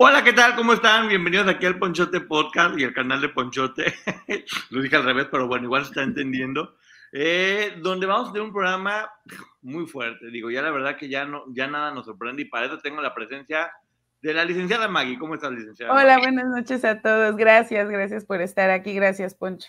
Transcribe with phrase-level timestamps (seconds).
[0.00, 0.54] Hola, ¿qué tal?
[0.54, 1.08] ¿Cómo están?
[1.08, 3.92] Bienvenidos aquí al Ponchote Podcast y al canal de Ponchote.
[4.70, 6.76] Lo dije al revés, pero bueno, igual se está entendiendo.
[7.10, 9.10] Eh, donde vamos a tener un programa
[9.60, 10.30] muy fuerte.
[10.30, 13.02] Digo, ya la verdad que ya, no, ya nada nos sorprende y para eso tengo
[13.02, 13.72] la presencia
[14.22, 15.18] de la licenciada Maggie.
[15.18, 15.92] ¿Cómo estás, licenciada?
[15.92, 17.34] Hola, buenas noches a todos.
[17.34, 18.94] Gracias, gracias por estar aquí.
[18.94, 19.68] Gracias, Poncho.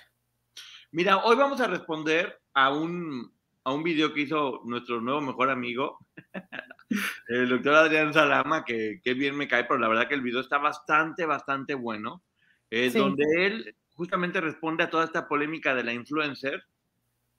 [0.91, 3.34] Mira, hoy vamos a responder a un,
[3.70, 6.00] a un video que hizo nuestro nuevo mejor amigo,
[7.28, 10.41] el doctor Adrián Salama, que, que, bien me cae, pero la verdad que el video
[10.41, 12.24] está bastante, bastante bueno,
[12.72, 16.63] es donde él justamente responde a toda esta polémica de la influencer,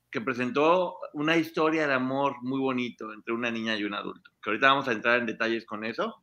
[0.08, 4.50] que presentó una historia de amor muy bonito entre una niña y un adulto, que
[4.50, 6.22] ahorita vamos a entrar en detalles con eso.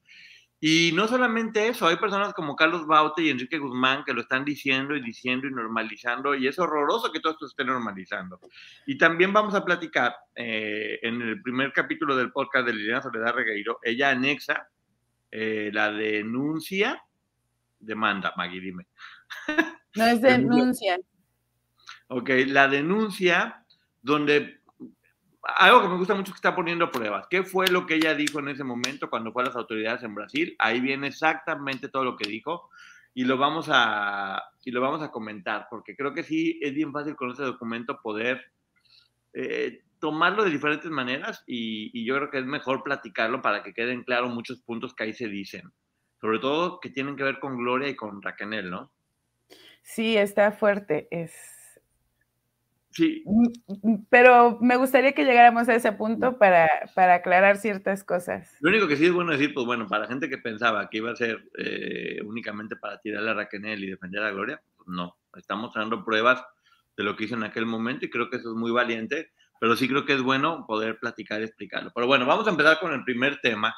[0.60, 4.44] Y no solamente eso, hay personas como Carlos Baute y Enrique Guzmán que lo están
[4.44, 8.40] diciendo y diciendo y normalizando, y es horroroso que todo esto esté normalizando.
[8.88, 13.36] Y también vamos a platicar eh, en el primer capítulo del podcast de Liliana Soledad
[13.36, 14.68] Regueiro, ella anexa
[15.30, 17.04] eh, la denuncia,
[17.80, 18.88] demanda, Maggie, dime.
[19.96, 20.98] No es denuncia.
[22.08, 23.64] ok, la denuncia
[24.02, 24.56] donde
[25.56, 27.28] algo que me gusta mucho es que está poniendo pruebas.
[27.30, 30.14] ¿Qué fue lo que ella dijo en ese momento cuando fue a las autoridades en
[30.16, 30.56] Brasil?
[30.59, 32.70] Ahí viene exactamente todo lo que dijo
[33.14, 36.92] y lo vamos a, y lo vamos a comentar, porque creo que sí es bien
[36.92, 38.42] fácil con ese documento poder
[39.34, 43.73] eh, tomarlo de diferentes maneras y, y, yo creo que es mejor platicarlo para que
[43.73, 45.72] queden claros muchos puntos que ahí se dicen,
[46.22, 48.92] sobre todo que tienen que ver con Gloria y con Raquel, ¿no?
[49.81, 51.56] Sí, está fuerte, es
[52.98, 53.22] Sí.
[53.28, 53.48] Mm,
[53.84, 58.58] mm, pero me gustaría que llegáramos a ese punto para, para, aclarar ciertas cosas.
[58.59, 60.98] Lo único que sí es bueno decir, pues bueno, para la gente que pensaba que
[60.98, 65.16] iba a ser eh, únicamente para tirarle a Raquel y defender a Gloria, pues no,
[65.36, 66.44] estamos dando pruebas
[66.98, 69.75] de lo que hizo en aquel momento y creo que eso es muy valiente, pero
[69.75, 71.92] sí creo que es bueno poder platicar y explicarlo.
[71.94, 73.75] Pero bueno, vamos a empezar con el primer tema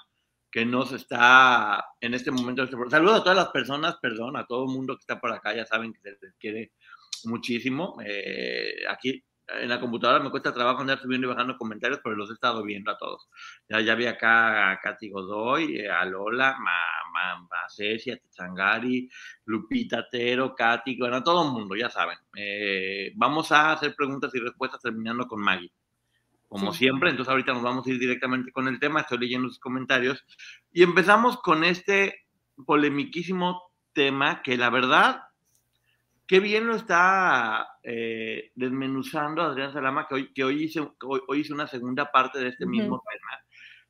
[0.50, 2.66] que nos está en este momento.
[2.90, 5.66] Saludos a todas las personas, perdón, a todo el mundo que está por acá, ya
[5.66, 6.72] saben que se les quiere
[7.26, 7.98] muchísimo.
[8.06, 9.24] Eh, aquí
[9.62, 12.64] en la computadora me cuesta trabajo andar subiendo y bajando comentarios, pero los he estado
[12.64, 13.30] viendo a todos.
[13.68, 18.82] Ya, ya vi acá a Katy Godoy, eh, a Lola, a Ceci, a
[19.46, 22.18] Lupita Tero, Katy, bueno, a todo el mundo, ya saben.
[22.36, 25.72] Eh, vamos a hacer preguntas y respuestas terminando con Maggie.
[26.48, 29.60] Como siempre, entonces ahorita nos vamos a ir directamente con el tema, estoy leyendo sus
[29.60, 30.26] comentarios
[30.72, 32.26] y empezamos con este
[32.66, 33.62] polemiquísimo
[33.94, 35.22] tema que la verdad
[36.30, 41.54] Qué bien lo está eh, desmenuzando Adrián Salama, que hoy, que hoy, hice, hoy, hice
[41.54, 43.44] una segunda parte de este mismo tema.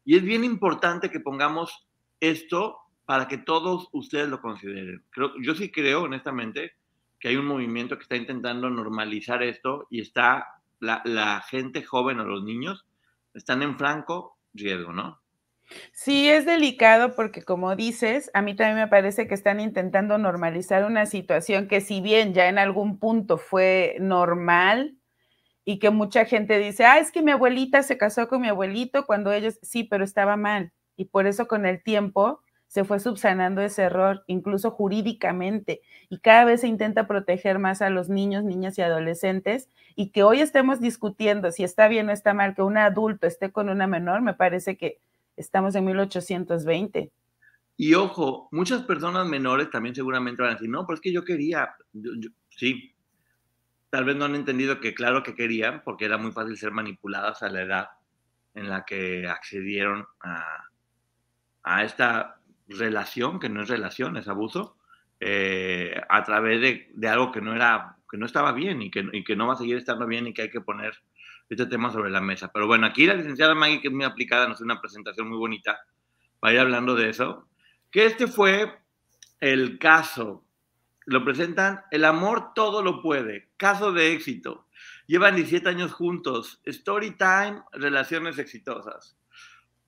[0.06, 1.90] Y es bien importante que pongamos
[2.22, 5.04] esto para que todos ustedes lo consideren.
[5.10, 6.76] Creo, yo sí creo, honestamente,
[7.20, 10.48] que hay un movimiento que está intentando normalizar esto y está
[10.80, 12.86] la, la gente joven o los niños
[13.34, 15.20] están en franco riesgo, ¿no?
[15.94, 20.86] Sí, es delicado porque como dices, a mí también me parece que están intentando normalizar
[20.86, 24.96] una situación que si bien ya en algún punto fue normal
[25.66, 29.06] y que mucha gente dice, ah, es que mi abuelita se casó con mi abuelito
[29.06, 30.74] cuando ellos, sí, pero estaba mal.
[30.98, 36.46] Y por eso con el tiempo se fue subsanando ese error, incluso jurídicamente, y cada
[36.46, 40.82] vez se intenta proteger más a los niños, niñas y adolescentes, y que hoy estemos
[40.82, 44.34] discutiendo si está bien o está mal que un adulto esté con una menor, me
[44.36, 45.00] parece que
[45.40, 47.12] Estamos en 1820.
[47.78, 51.24] Y ojo, muchas personas menores también seguramente van a decir, no, pero es que yo
[51.24, 51.76] quería,
[52.50, 52.94] sí,
[53.90, 57.42] tal vez no han entendido que claro que querían, porque era muy fácil ser manipuladas
[57.42, 57.88] a la edad
[58.54, 60.66] en la que accedieron a,
[61.64, 64.76] a esta relación, que no es relación, es abuso,
[65.22, 69.08] eh, a través de, de, algo que no era, que no estaba bien y que,
[69.14, 70.94] y que no va a seguir estando bien y que hay que poner
[71.50, 72.52] este tema sobre la mesa.
[72.52, 75.38] Pero bueno, aquí la licenciada Maggie, que es muy aplicada, nos hace una presentación muy
[75.38, 75.80] bonita
[76.40, 77.48] para ir hablando de eso.
[77.92, 78.80] Que este fue
[79.40, 80.46] el caso.
[81.06, 84.68] Lo presentan, el amor todo lo puede, caso de éxito.
[85.08, 89.19] Llevan 17 años juntos, story time, relaciones exitosas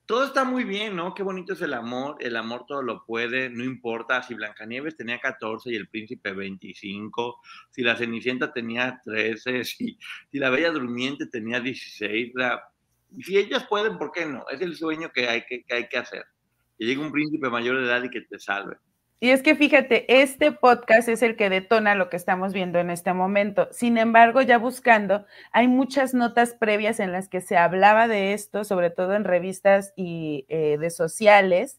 [0.06, 1.14] todo está muy bien, ¿no?
[1.14, 5.20] Qué bonito es el amor, el amor todo lo puede, no importa si Blancanieves tenía
[5.20, 7.40] 14 y el príncipe 25,
[7.70, 9.98] si la Cenicienta tenía 13, si,
[10.30, 12.32] si la Bella Durmiente tenía 16,
[13.20, 14.44] si ellas pueden, ¿por qué no?
[14.48, 16.24] Es el sueño que hay que, que hay que hacer.
[16.78, 18.76] Que llegue un príncipe mayor de edad y que te salve.
[19.22, 22.90] Y es que fíjate, este podcast es el que detona lo que estamos viendo en
[22.90, 23.68] este momento.
[23.70, 28.64] Sin embargo, ya buscando, hay muchas notas previas en las que se hablaba de esto,
[28.64, 31.78] sobre todo en revistas y eh, de sociales,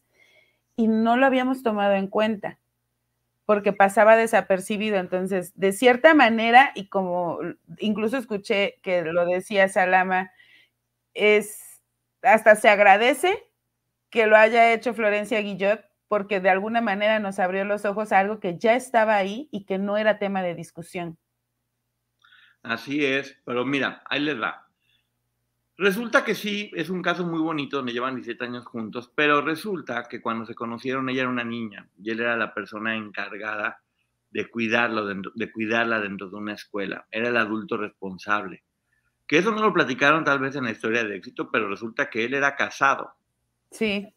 [0.74, 2.58] y no lo habíamos tomado en cuenta
[3.44, 4.96] porque pasaba desapercibido.
[4.96, 7.40] Entonces, de cierta manera, y como
[7.78, 10.32] incluso escuché que lo decía Salama,
[11.12, 11.82] es
[12.22, 13.36] hasta se agradece
[14.08, 18.20] que lo haya hecho Florencia Guillot porque de alguna manera nos abrió los ojos a
[18.20, 21.18] algo que ya estaba ahí y que no era tema de discusión.
[22.62, 24.64] Así es, pero mira, ahí les va.
[25.76, 30.04] Resulta que sí, es un caso muy bonito donde llevan 17 años juntos, pero resulta
[30.04, 33.82] que cuando se conocieron ella era una niña y él era la persona encargada
[34.30, 38.62] de, cuidarlo de cuidarla dentro de una escuela, era el adulto responsable.
[39.26, 42.24] Que eso no lo platicaron tal vez en la historia de éxito, pero resulta que
[42.24, 43.16] él era casado.
[43.72, 44.13] Sí.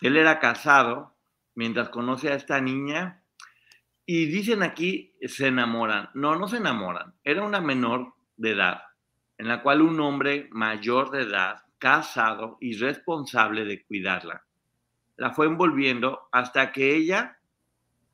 [0.00, 1.16] Él era casado
[1.54, 3.22] mientras conoce a esta niña
[4.06, 6.10] y dicen aquí se enamoran.
[6.14, 7.14] No, no se enamoran.
[7.24, 8.82] Era una menor de edad
[9.40, 14.44] en la cual un hombre mayor de edad, casado y responsable de cuidarla,
[15.16, 17.38] la fue envolviendo hasta que ella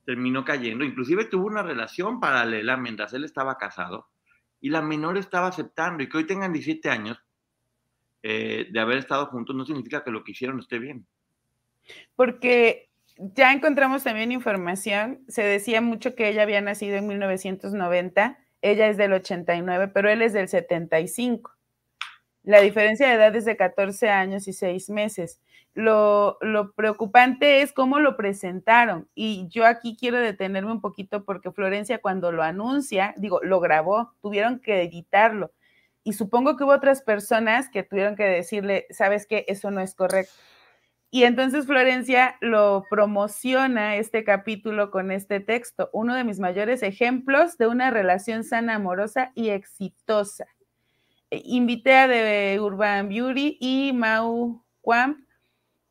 [0.04, 0.84] terminó cayendo.
[0.84, 4.06] Inclusive tuvo una relación paralela mientras él estaba casado
[4.60, 6.04] y la menor estaba aceptando.
[6.04, 7.20] Y que hoy tengan 17 años
[8.22, 11.08] eh, de haber estado juntos no significa que lo que hicieron esté bien.
[12.14, 18.88] Porque ya encontramos también información, se decía mucho que ella había nacido en 1990 ella
[18.88, 21.52] es del 89, pero él es del 75.
[22.42, 25.40] La diferencia de edad es de 14 años y 6 meses.
[25.74, 29.08] Lo, lo, preocupante es cómo lo presentaron.
[29.14, 34.12] Y yo aquí quiero detenerme un poquito porque Florencia cuando lo anuncia, digo, lo grabó,
[34.22, 35.52] tuvieron que editarlo.
[36.02, 39.94] Y supongo que hubo otras personas que tuvieron que decirle, sabes que eso no es
[39.94, 40.32] correcto.
[41.10, 47.56] Y entonces Florencia lo promociona este capítulo con este texto, uno de mis mayores ejemplos
[47.58, 50.46] de una relación sana, amorosa y exitosa.
[51.30, 55.24] E, invité a The Urban Beauty y Mau Kwam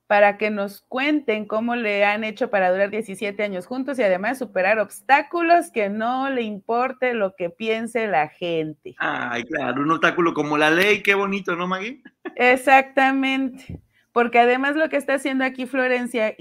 [0.08, 4.38] para que nos cuenten cómo le han hecho para durar 17 años juntos y además
[4.38, 8.96] superar obstáculos que no le importe lo que piense la gente.
[9.00, 12.04] Ay, claro, un obstáculo como la ley, qué bonito, ¿no, Maggie?
[12.36, 13.82] Exactamente
[14.16, 16.38] porque además lo que está haciendo aquí Florencia,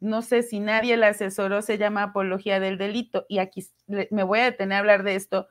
[0.00, 4.40] no sé si nadie la asesoró, se llama apología del delito, y aquí me voy
[4.40, 5.46] a detener a hablar de esto,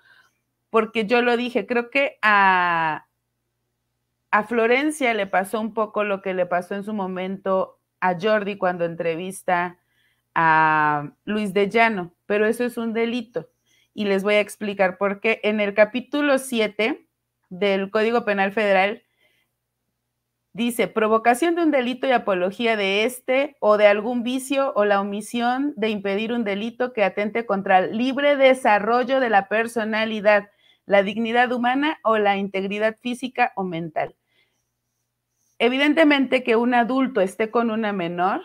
[0.69, 3.07] porque yo lo dije, creo que a,
[4.31, 8.57] a Florencia le pasó un poco lo que le pasó en su momento a Jordi
[8.57, 9.79] cuando entrevista
[10.35, 13.47] a Luis de Llano, pero eso es un delito.
[13.93, 15.39] Y les voy a explicar por qué.
[15.41, 17.07] En el capítulo 7
[17.49, 19.03] del Código Penal Federal
[20.53, 24.99] Dice, provocación de un delito y apología de este o de algún vicio o la
[24.99, 30.49] omisión de impedir un delito que atente contra el libre desarrollo de la personalidad,
[30.85, 34.15] la dignidad humana o la integridad física o mental.
[35.57, 38.41] Evidentemente que un adulto esté con una menor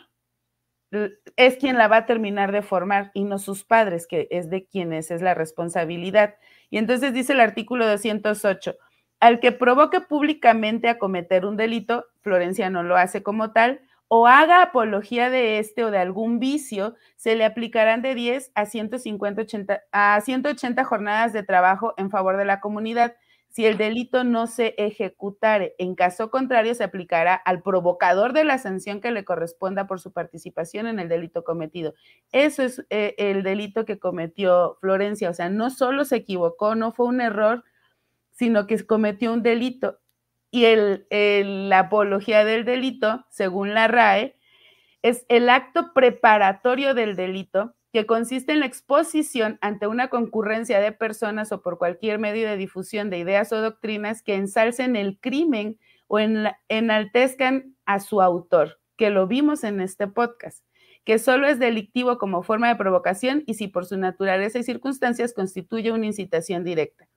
[1.37, 4.67] es quien la va a terminar de formar y no sus padres, que es de
[4.67, 6.37] quienes es la responsabilidad.
[6.71, 8.77] Y entonces dice el artículo 208,
[9.21, 14.27] al que provoque públicamente a cometer un delito, Florencia no lo hace como tal, o
[14.27, 19.83] haga apología de este o de algún vicio, se le aplicarán de 10 a 150,
[19.91, 23.17] a 180 jornadas de trabajo en favor de la comunidad
[23.57, 25.75] si el delito no se ejecutare.
[25.79, 30.13] En caso contrario, se aplicará al provocador de la sanción que le corresponda por su
[30.13, 31.95] participación en el delito cometido.
[32.33, 35.31] Eso es eh, el delito que cometió Florencia.
[35.31, 37.65] O sea, no solo se equivocó, no fue un error,
[38.37, 39.99] sino que cometió un delito.
[40.51, 41.07] Y el,
[41.69, 44.37] la apología del delito, según la RAE,
[45.03, 50.93] es el acto preparatorio del delito que consiste en la exposición ante una concurrencia de
[50.93, 55.79] personas o por cualquier medio de difusión de ideas o doctrinas que ensalcen el crimen
[56.07, 60.65] o enaltezcan a su autor, que lo vimos en este podcast,
[61.05, 65.33] que solo es delictivo como forma de provocación y si por su naturaleza y circunstancias
[65.33, 67.09] constituye una incitación directa.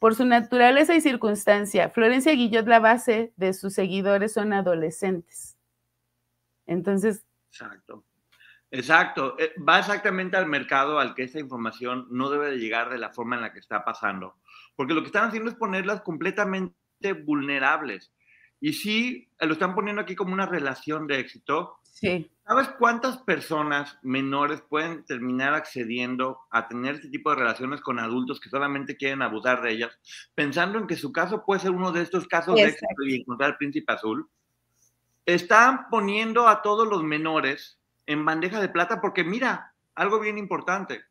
[0.00, 5.58] Por su naturaleza y circunstancia, Florencia Guillot, la base de sus seguidores son adolescentes.
[6.66, 7.26] Entonces.
[7.52, 8.02] Exacto.
[8.70, 9.36] Exacto.
[9.38, 13.10] Eh, va exactamente al mercado al que esa información no debe de llegar de la
[13.10, 14.36] forma en la que está pasando.
[14.74, 18.10] Porque lo que están haciendo es ponerlas completamente vulnerables.
[18.60, 21.78] Y sí, lo están poniendo aquí como una relación de éxito.
[21.82, 22.30] Sí.
[22.46, 28.40] ¿Sabes cuántas personas menores pueden terminar accediendo a tener este tipo de relaciones con adultos
[28.40, 29.98] que solamente quieren abusar de ellas,
[30.34, 33.50] pensando en que su caso puede ser uno de estos casos de éxito y encontrar
[33.52, 34.28] al príncipe azul?
[35.26, 41.02] Están poniendo a todos los menores en bandeja de plata porque mira, algo bien importante.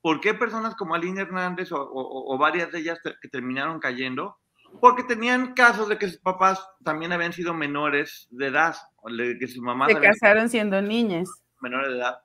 [0.00, 4.38] ¿Por qué personas como Aline Hernández o varias de ellas que terminaron cayendo?
[4.80, 9.48] Porque tenían casos de que sus papás también habían sido menores de edad, de que
[9.48, 11.28] sus mamás se casaron siendo niñas.
[11.60, 12.18] Menores de edad.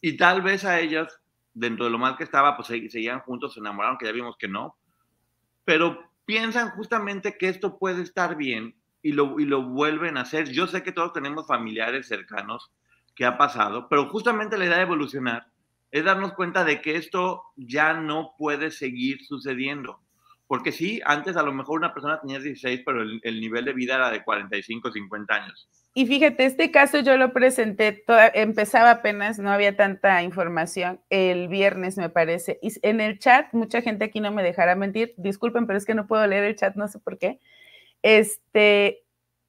[0.00, 1.20] Y tal vez a ellas,
[1.54, 4.48] dentro de lo mal que estaba, pues seguían juntos, se enamoraron, que ya vimos que
[4.48, 4.76] no.
[5.64, 10.50] Pero piensan justamente que esto puede estar bien y lo, y lo vuelven a hacer.
[10.50, 12.72] Yo sé que todos tenemos familiares cercanos
[13.14, 15.46] que ha pasado, pero justamente la idea de evolucionar
[15.90, 20.00] es darnos cuenta de que esto ya no puede seguir sucediendo.
[20.52, 23.94] Porque sí, antes a lo mejor una persona tenía 16, pero el, nivel de vida
[23.94, 25.66] era de 45, 50 años.
[25.94, 28.04] Y fíjate, este caso yo lo presenté,
[28.34, 32.58] empezaba apenas, no había tanta información, el viernes me parece.
[32.60, 35.94] Y en el chat, mucha gente aquí no me dejará mentir, disculpen, pero es que
[35.94, 37.40] no puedo leer el chat, no sé por qué.
[38.02, 39.04] Este,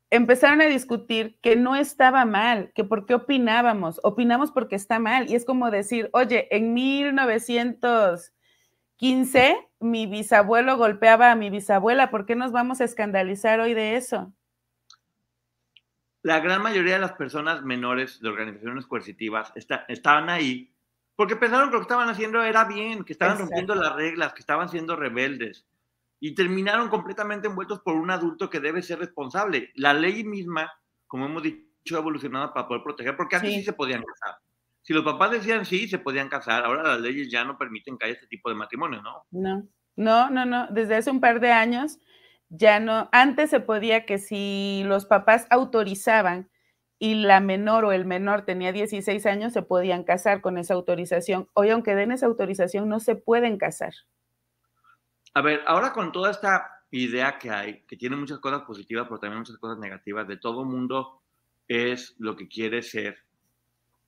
[0.10, 4.00] empezaron a discutir que no estaba mal, que por qué opinábamos.
[4.04, 5.30] Opinamos porque está mal.
[5.30, 6.74] Y es como decir, oye, en
[9.04, 13.98] 1915 mi bisabuelo golpeaba a mi bisabuela, ¿por qué nos vamos a escandalizar hoy de
[13.98, 14.34] eso?
[16.22, 19.52] La gran mayoría de las personas menores de organizaciones coercitivas
[19.90, 20.74] estaban ahí
[21.18, 24.40] porque pensaron que lo que estaban haciendo era bien, que estaban rompiendo las reglas, que
[24.40, 25.68] estaban siendo rebeldes
[26.22, 29.72] y terminaron completamente envueltos por un adulto que debe ser responsable.
[29.76, 30.72] La ley misma,
[31.08, 34.40] como hemos dicho, ha evolucionado para poder proteger, porque antes sí, se podían casar.
[34.84, 38.06] Si los papás decían sí, se podían casar, ahora las leyes ya no permiten que
[38.06, 39.26] haya este tipo de matrimonio, ¿no?
[39.32, 40.68] No, no, no, no.
[40.68, 42.00] Desde hace un par de años
[42.50, 43.10] ya no.
[43.14, 46.50] Antes se podía que si los papás autorizaban
[47.00, 51.48] y la menor o el menor tenía 16 años, se podían casar con esa autorización.
[51.54, 53.94] Hoy, aunque den esa autorización, no se pueden casar.
[55.34, 59.20] A ver, ahora con toda esta idea que hay, que tiene muchas cosas positivas, pero
[59.20, 61.22] también muchas cosas negativas, de todo mundo
[61.68, 63.18] es lo que quiere ser,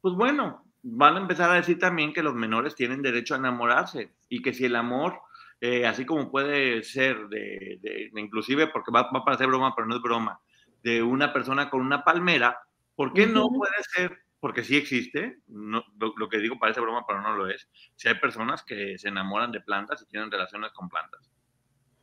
[0.01, 4.11] pues bueno, van a empezar a decir también que los menores tienen derecho a enamorarse
[4.29, 5.19] y que si el amor,
[5.59, 9.95] eh, así como puede ser de, inclusive, porque va, va, a parecer broma, pero no
[9.95, 10.39] es broma,
[10.83, 12.59] de una persona con una palmera,
[12.95, 17.19] ¿por qué no puede ser porque sí existe, no, lo, que digo parece broma, pero
[17.19, 17.67] no lo es.
[17.95, 21.31] Si hay personas que se enamoran de plantas y tienen relaciones con plantas.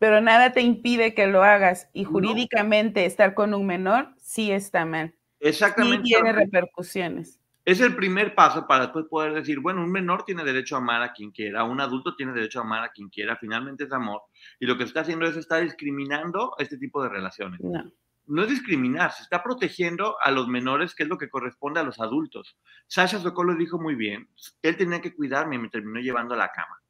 [0.01, 4.85] Pero nada te impide que lo hagas y jurídicamente estar con un menor sí está
[4.85, 5.15] mal.
[5.39, 6.05] Exactamente.
[6.05, 7.39] Sí tiene repercusiones.
[7.65, 11.03] Es el primer paso para después poder decir, bueno, un menor tiene derecho a amar
[11.03, 14.23] a quien quiera, un adulto tiene derecho a amar a quien quiera, finalmente es amor.
[14.59, 17.61] Y lo que está haciendo es estar discriminando este tipo de relaciones.
[17.61, 17.85] No
[18.27, 21.83] no es discriminar, se está protegiendo a los menores, que es lo que corresponde a
[21.83, 22.57] los adultos.
[22.87, 24.29] Sasha Sokolo dijo muy bien,
[24.63, 26.81] él tenía que cuidarme y me terminó llevando a la cama.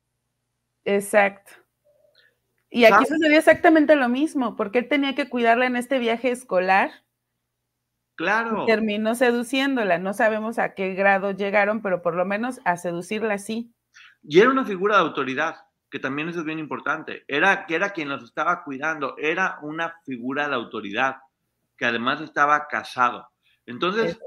[0.85, 1.52] Exacto.
[2.71, 6.91] Y aquí sucedió exactamente lo mismo, porque él tenía que cuidarla en este viaje escolar.
[8.23, 8.64] Claro.
[8.67, 9.99] Terminó seduciéndola.
[9.99, 13.75] No sabemos a qué grado llegaron, pero por lo menos a seducirla sí.
[14.23, 15.57] Y era una figura de autoridad
[15.93, 19.95] que también eso es bien importante, era que era quien los estaba cuidando, era una
[20.07, 21.17] figura de autoridad,
[21.76, 23.29] que además estaba casado.
[23.67, 24.19] Entonces,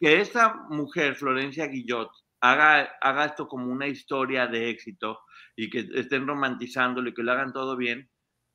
[0.00, 2.10] que esta mujer, Florencia Guillot,
[2.40, 5.20] haga, haga esto como una historia de éxito
[5.54, 8.10] y que estén romantizándolo y que lo hagan todo bien,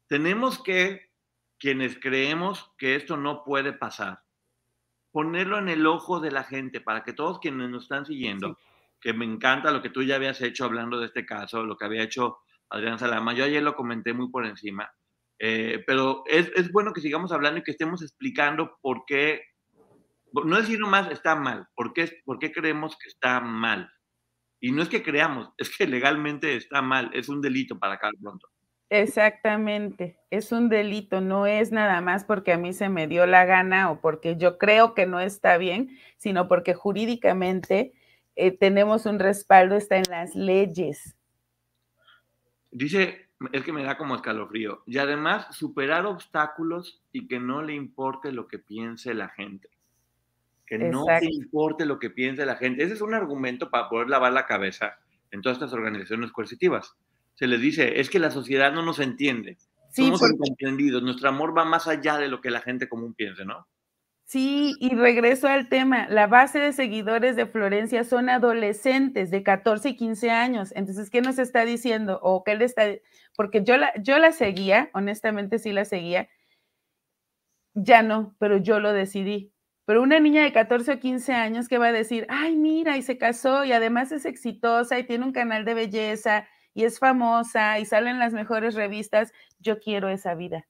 [0.07, 1.11] tenemos que,
[1.57, 4.19] quienes creemos que esto no puede pasar,
[5.11, 8.57] ponerlo en el ojo de la gente para que todos quienes nos están siguiendo,
[9.01, 11.85] que me encanta lo que tú ya habías hecho hablando de este caso, lo que
[11.85, 12.37] había hecho
[12.69, 13.33] Adrián Salama.
[13.33, 14.91] Yo ayer lo comenté muy por encima,
[15.39, 19.43] eh, pero es, es, bueno que sigamos hablando y que estemos explicando por qué,
[20.33, 23.89] no decir nomás está mal, por qué, por qué creemos que está mal.
[24.61, 28.09] Y no es que creamos, es que legalmente está mal, es un delito para acá
[28.21, 28.47] pronto.
[28.91, 33.45] Exactamente, es un delito, no es nada más porque a mí se me dio la
[33.45, 37.93] gana o porque yo creo que no está bien, sino porque jurídicamente
[38.35, 41.15] eh, tenemos un respaldo, está en las leyes.
[42.71, 44.81] Dice, es que me da como escalofrío.
[44.87, 49.69] Y además, superar obstáculos y que no le importe lo que piense la gente.
[50.65, 52.83] Que no le importe lo que piense la gente.
[52.83, 54.99] Ese es un argumento para poder lavar la cabeza
[55.31, 56.95] en todas estas organizaciones coercitivas.
[57.39, 59.57] Se les dice, es que la sociedad no nos entiende.
[59.93, 61.01] Somos incomprendidos.
[61.01, 63.65] Nuestro amor va más allá de lo que la gente común piense, ¿no?
[64.25, 69.87] Sí, y regreso al tema, la base de seguidores de Florencia son adolescentes de 14
[69.87, 70.73] y 15 años.
[70.75, 72.19] Entonces, ¿qué nos está diciendo?
[72.21, 72.83] O qué le está
[73.37, 76.27] porque yo la yo la seguía, honestamente sí la seguía.
[77.73, 79.53] Ya no, pero yo lo decidí.
[79.85, 83.01] Pero una niña de 14 o 15 años que va a decir, "Ay, mira, y
[83.01, 86.45] se casó y además es exitosa y tiene un canal de belleza
[86.79, 90.65] y es famosa y sale en las mejores revistas, yo quiero esa vida."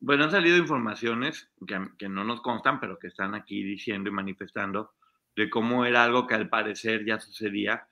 [0.00, 4.94] Bueno, han salido informaciones que, no nos constan, pero que están aquí diciendo y manifestando
[5.36, 7.86] de cómo era algo que al parecer ya sucedía.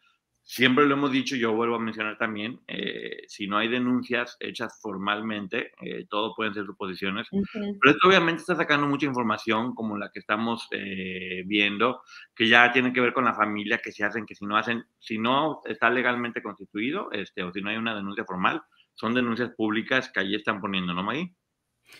[0.50, 4.80] Siempre lo hemos dicho, yo vuelvo a mencionar también, eh, si no hay denuncias hechas
[4.80, 10.10] formalmente, eh, todo pueden ser suposiciones, pero esto obviamente está sacando mucha información como la
[10.10, 12.00] que estamos eh, viendo,
[12.34, 14.86] que ya tiene que ver con la familia, que se hacen, que si no hacen,
[14.98, 18.62] si no está legalmente constituido, este, o si no hay una denuncia formal,
[18.94, 21.34] son denuncias públicas que ahí están poniendo, ¿no, Maggie?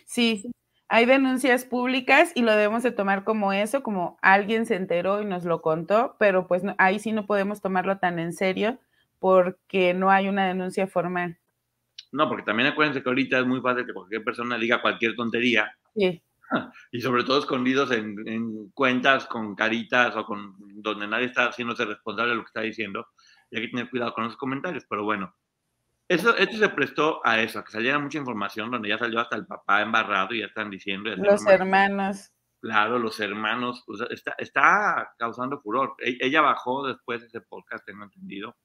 [0.07, 0.51] Sí,
[0.89, 5.27] hay denuncias públicas y lo debemos de tomar como eso, como alguien se enteró y
[5.27, 8.79] nos lo contó, pero pues ahí sí no podemos tomarlo tan en serio
[9.19, 11.39] porque no hay una denuncia formal.
[12.11, 15.77] No, porque también acuérdense que ahorita es muy fácil que cualquier persona diga cualquier tontería.
[15.95, 16.23] Sí.
[16.91, 22.31] Y sobre todo escondidos en, cuentas con caritas o con donde nadie está haciéndose responsable
[22.31, 23.09] de lo que está diciendo.
[23.51, 24.87] Y hay que tener cuidado con los comentarios.
[24.89, 25.35] Pero bueno,
[26.09, 29.37] eso, esto se prestó a eso, a que saliera mucha información donde ya salió hasta
[29.37, 31.15] el papá embarrado y ya están diciendo.
[31.17, 32.33] los hermanos.
[32.61, 33.85] Claro, los hermanos.
[34.11, 35.95] está, está causando furor.
[35.99, 38.57] E, ella bajó después de ese podcast, tengo entendido.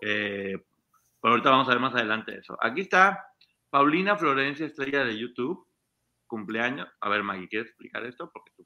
[0.00, 0.56] Eh,
[1.20, 2.56] pero ahorita vamos a ver más adelante eso.
[2.60, 3.26] Aquí está
[3.70, 5.66] Paulina Florencia, estrella de YouTube,
[6.26, 6.88] cumpleaños.
[7.00, 8.30] A ver, Maggie, ¿quieres explicar esto?
[8.32, 8.64] Porque tú...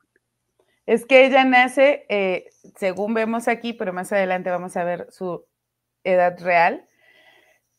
[0.87, 2.47] Es que ella nace, eh,
[2.77, 5.47] según vemos aquí, pero más adelante vamos a ver su
[6.03, 6.89] edad real.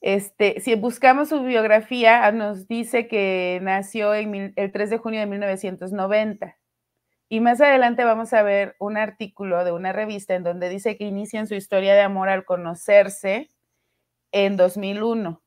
[0.02, 6.58] Este, si buscamos su biografía, nos dice que nació el 3 de junio de 1990.
[7.30, 11.06] Y más adelante vamos a ver un artículo de una revista en donde dice que
[11.06, 13.50] inician su historia de amor al conocerse
[14.34, 15.42] en 2001.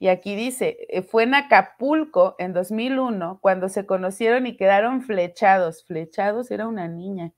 [0.00, 5.84] Y aquí dice, eh, fue en Acapulco en 2001 cuando se conocieron y quedaron flechados.
[5.84, 7.34] Flechados era una niña.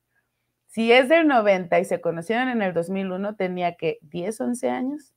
[0.69, 5.13] Si es del 90 y se conocieron en el 2001, tenía que 10, 11 años.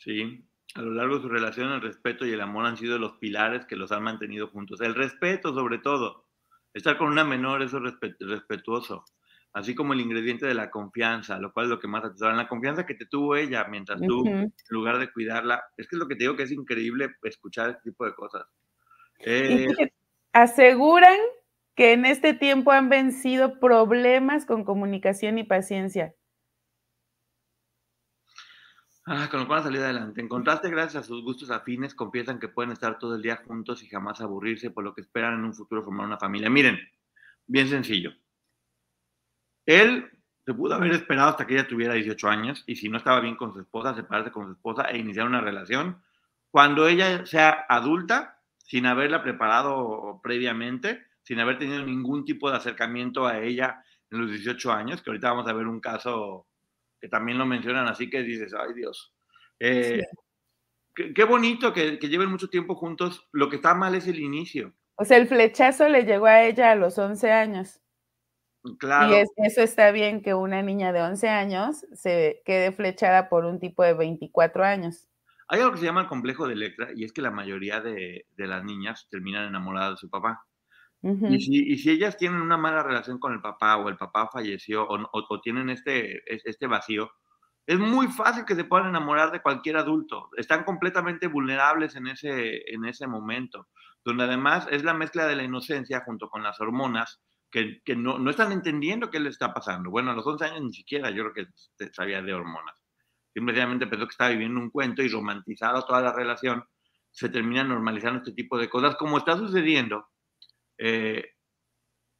[0.00, 3.18] Sí, a lo largo de su relación el respeto y el amor han sido los
[3.18, 4.80] pilares que los han mantenido juntos.
[4.80, 6.26] El respeto sobre todo.
[6.72, 9.04] Estar con una menor, eso es respetuoso.
[9.52, 12.34] Así como el ingrediente de la confianza, lo cual es lo que más atesora.
[12.34, 16.00] La confianza que te tuvo ella mientras tú, en lugar de cuidarla, es que es
[16.00, 18.46] lo que te digo que es increíble escuchar este tipo de cosas.
[19.18, 19.66] Eh,
[20.32, 21.18] aseguran
[21.74, 26.14] que en este tiempo han vencido problemas con comunicación y paciencia.
[29.06, 30.20] Ah, con lo cual han adelante.
[30.20, 33.82] En contraste, gracias a sus gustos afines, confiesan que pueden estar todo el día juntos
[33.82, 36.50] y jamás aburrirse, por lo que esperan en un futuro formar una familia.
[36.50, 36.78] Miren,
[37.46, 38.12] bien sencillo.
[39.66, 40.10] Él
[40.44, 43.36] se pudo haber esperado hasta que ella tuviera 18 años y si no estaba bien
[43.36, 46.02] con su esposa, separarse con su esposa e iniciar una relación.
[46.50, 53.26] Cuando ella sea adulta, sin haberla preparado previamente, sin haber tenido ningún tipo de acercamiento
[53.26, 56.46] a ella en los 18 años, que ahorita vamos a ver un caso
[57.00, 59.14] que también lo mencionan así que dices, ay Dios.
[59.58, 60.02] Eh,
[60.94, 63.28] qué, bonito que, lleven mucho tiempo juntos.
[63.32, 64.74] Lo que está mal es el inicio.
[64.96, 67.80] O sea, el flechazo le llegó a ella a los 11 años.
[68.78, 69.16] Claro.
[69.16, 73.58] Y eso está bien que una niña de 11 años se quede flechada por un
[73.58, 75.08] tipo de 24 años.
[75.48, 78.26] Hay algo que se llama el complejo de Electra y es que la mayoría de,
[78.36, 80.46] de las niñas terminan enamoradas de su papá
[81.02, 85.40] y, si, ellas tienen una mala relación con el papá o el papá falleció o,
[85.40, 87.10] tienen este, este vacío,
[87.66, 90.28] es muy fácil que se puedan enamorar de cualquier adulto.
[90.36, 93.68] Están completamente vulnerables en ese, en ese momento,
[94.04, 98.18] donde además es la mezcla de la inocencia junto con las hormonas que, que no,
[98.18, 99.90] no, están entendiendo qué le está pasando.
[99.90, 102.74] Bueno, a los 11 años ni siquiera yo creo que sabía de hormonas.
[103.32, 106.64] Simplemente pensó que estaba viviendo un cuento y romantizado toda la relación,
[107.10, 110.08] se termina normalizando este tipo de cosas, como está sucediendo
[110.80, 111.24] eh,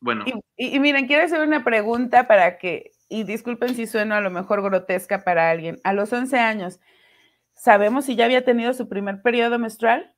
[0.00, 0.24] bueno.
[0.56, 4.62] Y, miren, quiero hacer una pregunta para que, y disculpen si sueno a lo mejor
[4.62, 5.78] grotesca para alguien.
[5.84, 6.80] A los 11 años,
[7.54, 10.14] ¿sabemos si ya había tenido su primer periodo menstrual?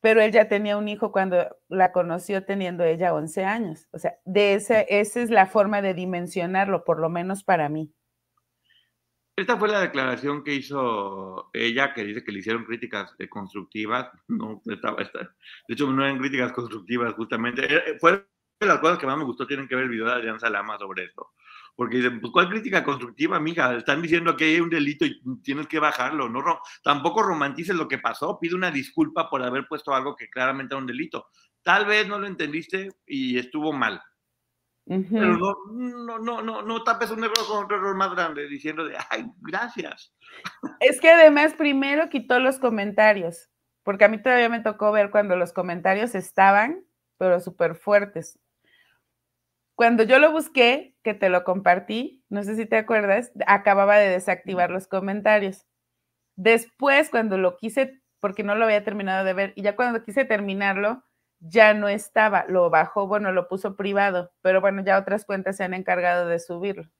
[0.00, 3.88] Pero él ya tenía un hijo cuando la conoció teniendo ella 11 años.
[3.90, 7.92] O sea, de esa, esa es la forma de dimensionarlo, por lo menos para mí.
[9.38, 14.10] Esta fue la declaración que hizo ella, que dice que le hicieron críticas eh, constructivas.
[14.26, 17.62] No, estaba, de hecho, no eran críticas constructivas, justamente.
[17.72, 18.26] Eh, fue
[18.58, 20.76] de las cosas que más me gustó, tienen que ver el video de Adrián Salama
[20.76, 21.34] sobre esto.
[21.76, 23.76] Porque dicen, pues, ¿cuál crítica constructiva, mija?
[23.76, 26.28] Están diciendo que hay un delito y tienes que bajarlo.
[26.28, 26.42] No,
[26.82, 28.40] tampoco romantices lo que pasó.
[28.40, 31.28] Pide una disculpa por haber puesto algo que claramente era un delito.
[31.62, 34.02] Tal vez no lo entendiste y estuvo mal.
[34.88, 38.96] Pero no, no, no, no, tapes un error con otro error más grande diciendo de,
[39.10, 40.14] ay, gracias.
[40.80, 43.50] Es que además primero quitó los comentarios,
[43.82, 46.86] porque a mí todavía me tocó ver cuando los comentarios estaban,
[47.18, 48.38] pero súper fuertes.
[49.74, 54.08] Cuando yo lo busqué, que te lo compartí, no sé si te acuerdas, acababa de
[54.08, 55.66] desactivar los comentarios.
[56.34, 60.24] Después, cuando lo quise, porque no lo había terminado de ver, y ya cuando quise
[60.24, 61.04] terminarlo,
[61.40, 65.64] ya no estaba, lo bajó, bueno, lo puso privado, pero bueno, ya otras cuentas se
[65.64, 66.90] han encargado de subirlo.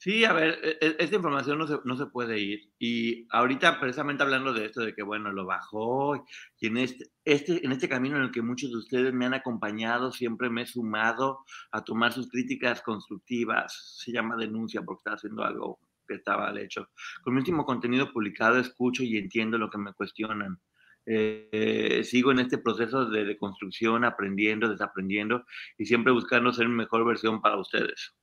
[0.00, 2.72] Sí, a ver, e, e, esta información no se, no se, puede ir.
[2.78, 6.24] Y ahorita precisamente hablando de esto, de que bueno, lo bajó,
[6.60, 9.34] y en este, este, en este camino en el que muchos de ustedes me han
[9.34, 13.96] acompañado, siempre me he sumado a tomar sus críticas constructivas.
[13.98, 16.88] Se llama denuncia porque está haciendo algo que estaba mal hecho.
[17.22, 20.60] Con mi último contenido publicado escucho y entiendo lo que me cuestionan
[21.10, 25.46] Eh, sigo en este proceso de, de, construcción, aprendiendo, desaprendiendo
[25.78, 28.14] y siempre buscando ser mejor versión para ustedes.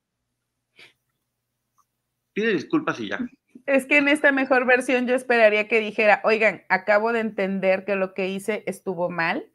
[2.33, 3.19] Pide disculpas y ya.
[3.65, 7.95] Es que en esta mejor versión yo esperaría que dijera, oigan, acabo de entender que
[7.95, 9.51] lo que hice estuvo mal,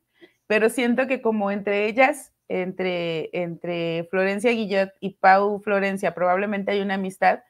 [0.48, 6.80] pero siento que como entre ellas, entre, entre Florencia Guillot y Pau Florencia, probablemente hay
[6.80, 7.44] una amistad,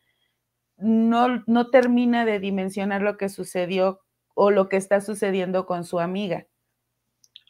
[0.77, 4.03] no, no termina de dimensionar lo que sucedió
[4.43, 6.47] o lo que está sucediendo con su amiga.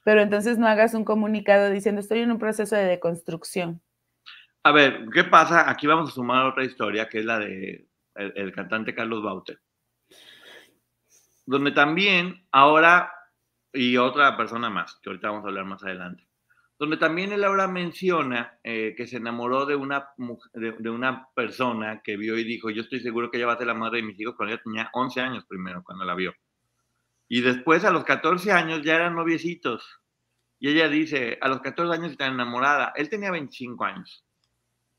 [0.05, 3.81] Pero entonces no hagas un comunicado diciendo estoy en un proceso de deconstrucción.
[4.65, 5.71] A ver, ¿qué pasa?
[5.71, 9.59] Aquí vamos a sumar otra historia que es la de el, cantante Carlos Baute.
[11.47, 13.13] Donde también ahora,
[13.73, 16.27] y otra persona más, que ahorita vamos a hablar más adelante,
[16.77, 20.09] donde también él ahora menciona eh, que se enamoró de una,
[20.55, 23.59] de, de, una persona que vio y dijo, yo estoy seguro que ella va a
[23.59, 26.35] ser la madre de mis hijos cuando ella tenía 11 años primero, cuando la vio.
[27.33, 30.01] Y después a los 14 años ya eran noviecitos.
[30.59, 32.93] Y ella dice, a los 14 años está enamorada.
[32.97, 34.27] Él tenía 25 años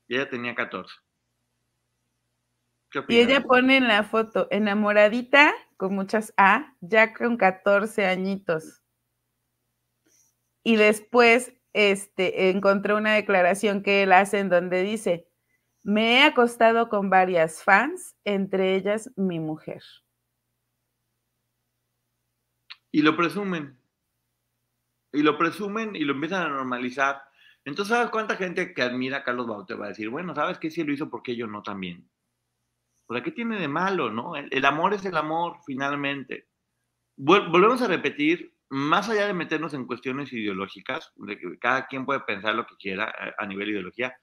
[0.08, 0.94] y ella tenía 14.
[3.08, 8.80] y ella pone en la foto, enamoradita, con muchas A, ya con 14 añitos.
[10.64, 15.28] Y después este, encontré una declaración que él hace en donde dice,
[15.82, 19.82] me he acostado con varias fans, entre ellas mi mujer.
[22.92, 23.76] Y lo presumen.
[25.12, 27.22] Y lo presumen y lo empiezan a normalizar.
[27.64, 30.70] Entonces, ¿sabes cuánta gente que admira a Carlos Baute va a decir, bueno, ¿sabes qué?
[30.70, 32.08] Si lo hizo, ¿por qué yo no también?
[33.12, 34.36] Sea, ¿qué tiene de malo, no?
[34.36, 36.48] El, amor es el amor, finalmente.
[37.16, 42.20] volvemos a repetir, más allá de meternos en cuestiones ideológicas, de que cada quien puede
[42.20, 44.16] pensar lo que quiera a, a nivel ideología,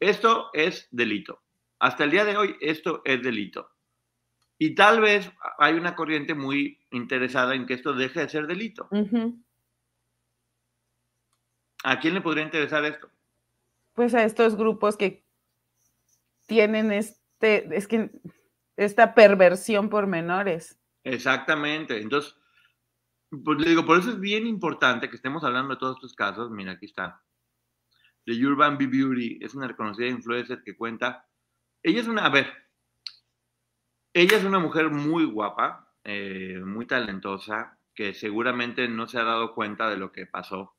[0.00, 1.42] esto es delito.
[1.80, 3.70] Hasta el día de hoy, esto es delito.
[4.58, 8.88] Y tal vez hay una corriente muy interesada en que esto deje de ser delito.
[11.84, 13.08] ¿A quién le podría interesar esto?
[13.94, 15.24] Pues a estos grupos que
[16.46, 18.10] tienen este, es que
[18.76, 20.78] esta perversión por menores.
[21.04, 22.00] Exactamente.
[22.00, 22.34] Entonces,
[23.44, 26.50] pues le digo, por eso es bien importante que estemos hablando de todos estos casos.
[26.50, 27.22] Mira, aquí está.
[28.24, 31.26] The Urban Bee Beauty es una reconocida influencer que cuenta.
[31.82, 32.52] Ella es una, a ver,
[34.12, 39.54] ella es una mujer muy guapa, eh, muy talentosa, que seguramente no se ha dado
[39.54, 40.76] cuenta de lo que pasó,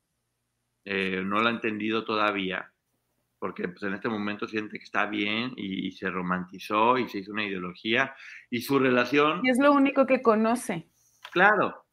[0.84, 2.72] eh, no lo ha entendido todavía,
[3.38, 7.32] porque pues, en este momento siente que está bien y, se romantizó y se hizo
[7.32, 8.14] una ideología
[8.50, 9.40] y su relación...
[9.44, 10.90] Y es lo único que conoce.
[11.32, 11.86] Claro,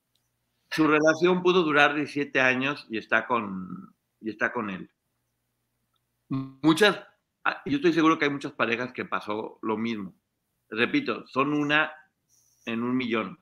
[0.72, 4.90] su relación pudo durar 17 años y está con, y está con él.
[6.30, 7.06] Muchas,
[7.44, 10.16] ah, yo estoy seguro que hay muchas parejas que pasó lo mismo
[10.70, 11.92] repito, son una
[12.66, 13.40] en un millón.